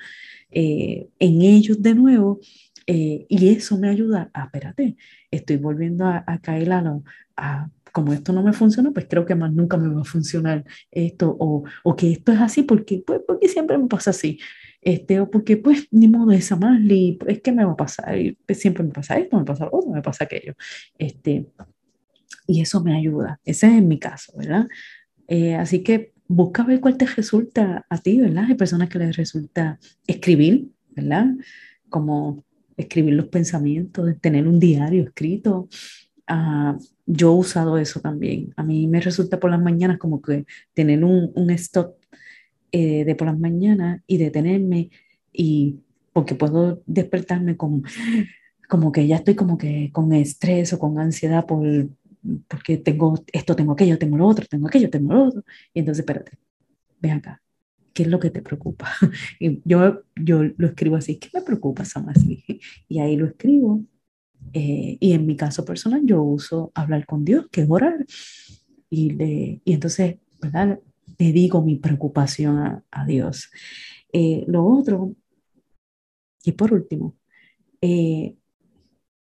eh, 0.52 1.08
en 1.19 1.41
ellos 1.41 1.82
de 1.82 1.96
nuevo. 1.96 2.39
Eh, 2.86 3.26
y 3.30 3.48
eso 3.48 3.78
me 3.78 3.88
ayuda 3.88 4.30
a, 4.34 4.43
espérate, 4.43 4.98
estoy 5.32 5.56
volviendo 5.56 6.06
a, 6.06 6.38
caer 6.41 6.74
a, 6.74 7.02
a 7.38 7.69
como 7.93 8.12
esto 8.12 8.34
no 8.34 8.43
me 8.43 8.52
funciona, 8.52 8.91
pues 8.91 9.06
creo 9.10 9.26
que 9.26 9.36
más 9.36 9.54
nunca 9.54 9.78
me 9.78 9.88
va 9.88 10.02
a 10.02 10.04
funcionar 10.04 10.65
esto, 10.91 11.34
o, 11.39 11.63
o 11.84 11.96
que 11.96 12.12
esto 12.12 12.34
es 12.34 12.41
así 12.41 12.63
porque, 12.63 13.04
pues, 13.06 13.22
porque 13.26 13.48
siempre 13.48 13.78
me 13.78 13.88
pasa 13.88 14.10
así, 14.10 14.38
este, 14.82 15.22
o 15.22 15.30
porque 15.30 15.56
pues 15.58 15.88
ni 15.91 16.10
modo 16.10 16.32
esa 16.34 16.58
más, 16.58 16.82
es 17.28 17.41
que 17.41 17.52
me 17.54 17.63
va 17.63 17.74
a 17.74 17.78
pasar, 17.78 18.15
pues, 18.46 18.60
siempre 18.60 18.84
me 18.84 18.91
pasa 18.91 19.17
esto, 19.17 19.38
me 19.38 19.46
pasa 19.46 19.69
otro, 19.72 19.91
me 19.91 20.02
pasa 20.02 20.26
aquello, 20.26 20.56
este, 20.98 21.48
y 22.47 22.62
eso 22.62 22.84
me 22.84 22.95
ayuda, 22.95 23.39
ese 23.45 23.77
es 23.77 23.84
mi 23.84 23.99
caso, 23.99 24.34
¿verdad? 24.38 24.67
Eh, 25.27 25.56
así 25.56 25.84
que 25.84 26.13
busca 26.27 26.63
ver 26.63 26.79
cuál 26.79 26.97
te 26.97 27.06
resulta 27.06 27.86
a 27.89 27.97
ti, 27.97 28.19
¿verdad? 28.19 28.45
Hay 28.47 28.56
personas 28.56 28.89
que 28.89 28.99
les 28.99 29.15
resulta 29.15 29.79
escribir, 30.08 30.69
¿verdad? 30.89 31.27
Como 31.89 32.43
escribir 32.75 33.13
los 33.13 33.27
pensamientos, 33.27 34.10
tener 34.19 34.47
un 34.47 34.60
diario 34.60 35.03
escrito, 35.03 35.69
Ah, 36.27 36.77
yo 37.06 37.34
he 37.34 37.38
usado 37.38 37.77
eso 37.77 37.99
también. 37.99 38.53
A 38.56 38.63
mí 38.63 38.88
me 38.88 39.01
resulta 39.01 39.39
por 39.39 39.51
las 39.51 39.62
mañanas 39.62 39.97
como 39.97 40.21
que 40.21 40.45
tener 40.73 41.03
un, 41.03 41.32
un 41.36 41.49
stop 41.51 41.95
eh, 42.71 43.03
de 43.06 43.15
por 43.15 43.27
las 43.27 43.38
mañanas 43.38 44.01
y 44.08 44.17
detenerme 44.17 44.89
y 45.32 45.79
porque 46.13 46.36
puedo 46.36 46.82
despertarme 46.86 47.58
como, 47.58 47.84
como 48.69 48.91
que 48.91 49.06
ya 49.08 49.17
estoy 49.17 49.36
como 49.36 49.58
que 49.58 49.91
con 49.91 50.13
estrés 50.13 50.73
o 50.73 50.79
con 50.79 50.97
ansiedad 50.99 51.45
por, 51.45 51.89
porque 52.47 52.77
tengo 52.77 53.23
esto, 53.31 53.55
tengo 53.55 53.73
aquello, 53.73 53.97
tengo 53.97 54.17
lo 54.17 54.27
otro, 54.27 54.45
tengo 54.49 54.67
aquello, 54.67 54.89
tengo 54.89 55.13
lo 55.13 55.25
otro. 55.25 55.43
Y 55.73 55.79
entonces, 55.79 56.01
espérate, 56.01 56.38
ven 56.99 57.13
acá, 57.13 57.41
¿qué 57.93 58.03
es 58.03 58.09
lo 58.09 58.19
que 58.19 58.31
te 58.31 58.41
preocupa? 58.41 58.91
Y 59.39 59.62
yo, 59.65 60.03
yo 60.15 60.43
lo 60.57 60.67
escribo 60.67 60.95
así, 60.95 61.17
¿qué 61.19 61.29
me 61.33 61.41
preocupa, 61.41 61.86
Samasli? 61.86 62.43
Y 62.88 62.99
ahí 62.99 63.15
lo 63.17 63.27
escribo 63.27 63.83
eh, 64.53 64.97
y 64.99 65.13
en 65.13 65.25
mi 65.25 65.36
caso 65.38 65.63
personal, 65.65 66.01
yo 66.05 66.21
uso 66.21 66.71
hablar 66.75 67.05
con 67.05 67.23
Dios, 67.25 67.47
que 67.51 67.62
es 67.62 67.69
orar. 67.69 68.05
Y, 68.89 69.12
le, 69.12 69.62
y 69.63 69.73
entonces, 69.73 70.17
¿verdad? 70.41 70.79
Le 71.17 71.31
digo 71.31 71.62
mi 71.63 71.77
preocupación 71.77 72.83
a, 72.91 73.05
Dios. 73.05 73.51
Eh, 74.12 74.43
lo 74.47 74.65
otro, 74.65 75.15
y 76.43 76.51
por 76.53 76.73
último, 76.73 77.15
eh, 77.81 78.36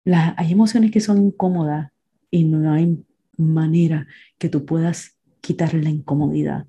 hay 0.04 0.52
emociones 0.52 0.90
que 0.90 1.00
son 1.00 1.18
incómodas 1.18 1.92
y 2.36 2.44
no 2.44 2.72
hay 2.72 3.04
manera 3.36 4.06
que 4.38 4.48
tú 4.48 4.64
puedas 4.64 5.16
quitar 5.40 5.74
la 5.74 5.90
incomodidad. 5.90 6.66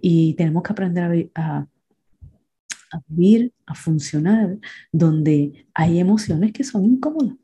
Y 0.00 0.34
tenemos 0.34 0.62
que 0.62 0.72
aprender 0.72 1.30
a, 1.34 1.40
a, 1.40 1.68
a 2.92 3.02
vivir, 3.08 3.52
a 3.66 3.74
funcionar, 3.74 4.58
donde 4.92 5.66
hay 5.74 5.98
emociones 5.98 6.52
que 6.52 6.64
son 6.64 6.84
incómodas. 6.84 7.36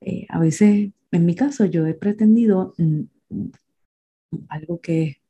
Eh, 0.00 0.26
a 0.28 0.38
veces, 0.38 0.90
en 1.12 1.26
mi 1.26 1.34
caso, 1.34 1.64
yo 1.64 1.86
he 1.86 1.94
pretendido 1.94 2.74
mm, 2.78 3.02
algo 4.48 4.80
que 4.80 5.20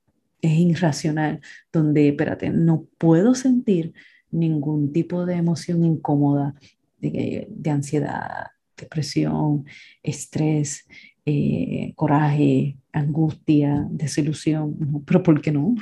es 0.41 0.59
irracional, 0.59 1.41
donde, 1.73 2.09
espérate, 2.09 2.51
no 2.51 2.87
puedo 2.99 3.35
sentir 3.35 3.93
ningún 4.31 4.93
tipo 4.93 5.27
de 5.27 5.35
emoción 5.35 5.85
incómoda, 5.85 6.55
de, 6.99 7.71
ansiedad, 7.71 8.49
depresión, 8.77 9.67
estrés, 10.03 10.87
eh, 11.27 11.93
coraje, 11.97 12.77
angustia, 12.93 13.87
desilusión. 13.91 15.05
pero 15.07 15.23
¿por 15.23 15.41
qué 15.41 15.53
no? 15.53 15.75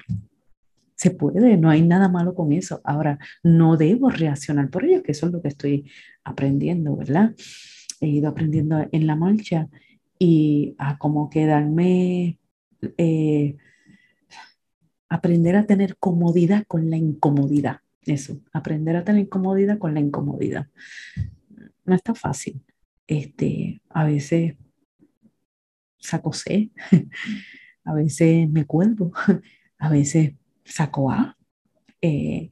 Se 0.94 1.10
puede, 1.10 1.56
no 1.56 1.68
hay 1.68 1.82
nada 1.82 2.08
malo 2.08 2.34
con 2.34 2.52
eso. 2.52 2.80
Ahora, 2.84 3.18
no 3.42 3.76
debo 3.76 4.08
reaccionar 4.10 4.70
por 4.70 4.84
ello, 4.84 5.02
que 5.02 5.12
eso 5.12 5.26
es 5.26 5.32
lo 5.32 5.42
que 5.42 5.48
estoy 5.48 5.90
aprendiendo, 6.24 6.96
¿verdad? 6.96 7.34
he 8.02 8.08
ido 8.08 8.28
aprendiendo 8.28 8.86
en 8.90 9.06
la 9.06 9.16
marcha 9.16 9.68
y 10.18 10.74
a 10.78 10.98
como 10.98 11.30
quedarme, 11.30 12.38
eh, 12.98 13.56
aprender 15.08 15.56
a 15.56 15.66
tener 15.66 15.96
comodidad 15.96 16.64
con 16.66 16.90
la 16.90 16.96
incomodidad. 16.96 17.78
Eso, 18.04 18.40
aprender 18.52 18.96
a 18.96 19.04
tener 19.04 19.28
comodidad 19.28 19.78
con 19.78 19.94
la 19.94 20.00
incomodidad. 20.00 20.66
No 21.84 21.94
está 21.94 22.14
fácil. 22.14 22.60
Este, 23.06 23.80
a 23.88 24.04
veces 24.04 24.56
saco 26.12 26.32
C, 26.32 26.70
a 27.84 27.94
veces 27.94 28.48
me 28.50 28.66
cuelgo, 28.66 29.12
a 29.78 29.88
veces 29.88 30.34
saco 30.64 31.10
A. 31.10 31.36
Eh, 32.00 32.50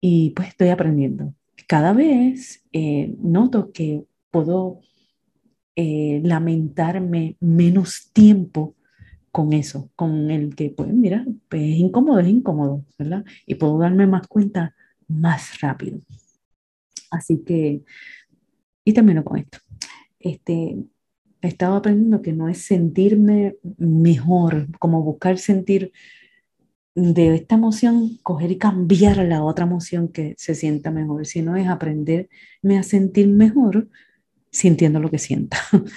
y 0.00 0.30
pues 0.30 0.48
estoy 0.48 0.68
aprendiendo. 0.68 1.34
Cada 1.66 1.92
vez 1.92 2.64
eh, 2.72 3.14
noto 3.18 3.72
que 3.72 4.04
puedo 4.30 4.80
eh, 5.76 6.20
lamentarme 6.24 7.36
menos 7.40 8.10
tiempo 8.12 8.76
con 9.32 9.52
eso, 9.52 9.90
con 9.96 10.30
el 10.30 10.54
que, 10.54 10.70
pues 10.70 10.92
mira, 10.92 11.24
pues, 11.48 11.62
es 11.62 11.78
incómodo, 11.78 12.20
es 12.20 12.28
incómodo, 12.28 12.84
¿verdad? 12.98 13.24
Y 13.46 13.56
puedo 13.56 13.78
darme 13.78 14.06
más 14.06 14.26
cuenta 14.28 14.74
más 15.08 15.60
rápido. 15.60 16.00
Así 17.10 17.42
que, 17.44 17.82
y 18.84 18.92
termino 18.92 19.24
con 19.24 19.38
esto. 19.38 19.58
Este, 20.18 20.76
he 21.42 21.48
estado 21.48 21.76
aprendiendo 21.76 22.22
que 22.22 22.32
no 22.32 22.48
es 22.48 22.58
sentirme 22.58 23.56
mejor, 23.76 24.66
como 24.78 25.02
buscar 25.02 25.38
sentir 25.38 25.92
de 26.94 27.34
esta 27.34 27.54
emoción, 27.54 28.18
coger 28.22 28.50
y 28.50 28.58
cambiar 28.58 29.18
la 29.18 29.44
otra 29.44 29.64
emoción 29.64 30.08
que 30.08 30.34
se 30.36 30.54
sienta 30.54 30.90
mejor, 30.90 31.26
sino 31.26 31.56
es 31.56 31.68
aprenderme 31.68 32.78
a 32.78 32.82
sentir 32.82 33.28
mejor 33.28 33.88
sintiendo 34.50 35.00
lo 35.00 35.10
que 35.10 35.18
sienta. 35.18 35.58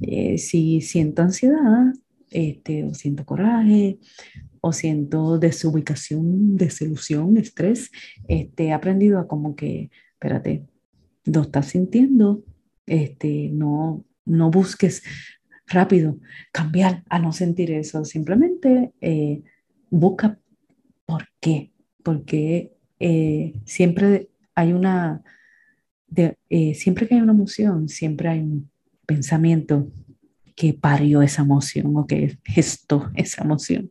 Eh, 0.00 0.38
si 0.38 0.80
siento 0.80 1.22
ansiedad, 1.22 1.94
este, 2.32 2.82
o 2.82 2.94
siento 2.94 3.24
coraje, 3.24 4.00
o 4.60 4.72
siento 4.72 5.38
desubicación, 5.38 6.56
desilusión, 6.56 7.36
estrés, 7.36 7.92
este, 8.26 8.64
he 8.64 8.72
aprendido 8.72 9.20
a 9.20 9.28
como 9.28 9.54
que, 9.54 9.92
espérate, 10.14 10.66
lo 11.26 11.42
estás 11.42 11.66
sintiendo, 11.66 12.42
este, 12.86 13.50
no, 13.52 14.04
no 14.24 14.50
busques 14.50 15.02
rápido 15.66 16.18
cambiar 16.52 17.04
a 17.08 17.18
no 17.18 17.32
sentir 17.32 17.70
eso, 17.70 18.04
simplemente 18.04 18.92
eh, 19.00 19.42
busca 19.90 20.38
por 21.06 21.28
qué, 21.40 21.72
porque 22.02 22.72
eh, 23.00 23.60
siempre 23.64 24.28
hay 24.54 24.72
una 24.72 25.22
eh, 26.16 26.74
siempre 26.74 27.08
que 27.08 27.14
hay 27.14 27.20
una 27.20 27.32
emoción, 27.32 27.88
siempre 27.88 28.28
hay 28.28 28.40
un 28.40 28.70
pensamiento 29.06 29.88
que 30.54 30.72
parió 30.72 31.22
esa 31.22 31.42
emoción 31.42 31.96
o 31.96 32.06
que 32.06 32.38
gestó 32.44 33.10
esa 33.14 33.42
emoción. 33.42 33.90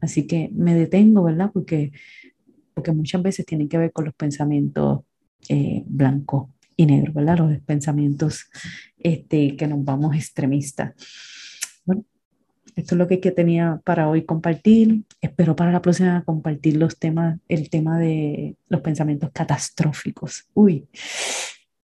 Así 0.00 0.26
que 0.26 0.50
me 0.54 0.74
detengo, 0.74 1.24
¿verdad? 1.24 1.50
Porque, 1.52 1.92
porque 2.74 2.92
muchas 2.92 3.22
veces 3.22 3.44
tienen 3.44 3.68
que 3.68 3.78
ver 3.78 3.92
con 3.92 4.06
los 4.06 4.14
pensamientos 4.14 5.00
eh, 5.48 5.82
blancos 5.86 6.50
y 6.78 6.86
negros, 6.86 7.12
¿verdad? 7.12 7.38
Los 7.38 7.60
pensamientos 7.62 8.46
este, 8.98 9.56
que 9.56 9.66
nos 9.66 9.84
vamos 9.84 10.14
extremistas. 10.14 10.94
Bueno, 11.84 12.04
esto 12.76 12.94
es 12.94 12.98
lo 12.98 13.08
que 13.08 13.18
tenía 13.32 13.80
para 13.84 14.08
hoy 14.08 14.24
compartir. 14.24 15.02
Espero 15.20 15.56
para 15.56 15.72
la 15.72 15.82
próxima 15.82 16.22
compartir 16.24 16.76
los 16.76 16.96
temas, 16.96 17.40
el 17.48 17.68
tema 17.68 17.98
de 17.98 18.56
los 18.68 18.80
pensamientos 18.80 19.30
catastróficos. 19.32 20.46
Uy, 20.54 20.86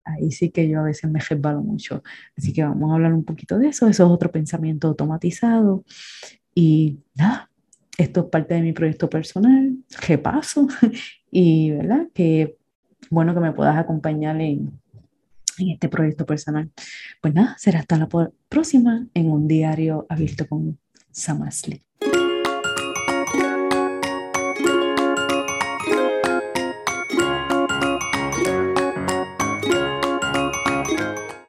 ahí 0.04 0.32
sí 0.32 0.48
que 0.48 0.66
yo 0.66 0.80
a 0.80 0.84
veces 0.84 1.10
me 1.10 1.20
resbalo 1.20 1.60
mucho. 1.60 2.02
Así 2.34 2.54
que 2.54 2.64
vamos 2.64 2.90
a 2.90 2.94
hablar 2.94 3.12
un 3.12 3.24
poquito 3.24 3.58
de 3.58 3.68
eso. 3.68 3.88
Eso 3.88 4.04
es 4.04 4.10
otro 4.10 4.32
pensamiento 4.32 4.88
automatizado. 4.88 5.84
Y 6.54 7.00
nada, 7.14 7.50
esto 7.98 8.20
es 8.20 8.26
parte 8.26 8.54
de 8.54 8.62
mi 8.62 8.72
proyecto 8.72 9.10
personal, 9.10 9.76
repaso 10.06 10.66
y, 11.30 11.72
¿verdad? 11.72 12.08
Que 12.14 12.56
bueno 13.10 13.34
que 13.34 13.40
me 13.40 13.52
puedas 13.52 13.76
acompañar 13.76 14.40
en, 14.40 14.80
en 15.58 15.70
este 15.70 15.88
proyecto 15.88 16.26
personal. 16.26 16.70
Pues 17.20 17.34
nada, 17.34 17.56
será 17.58 17.80
hasta 17.80 17.98
la 17.98 18.08
próxima 18.48 19.06
en 19.14 19.30
un 19.30 19.48
diario 19.48 20.06
abierto 20.08 20.46
con 20.48 20.78
Samasli. 21.10 21.87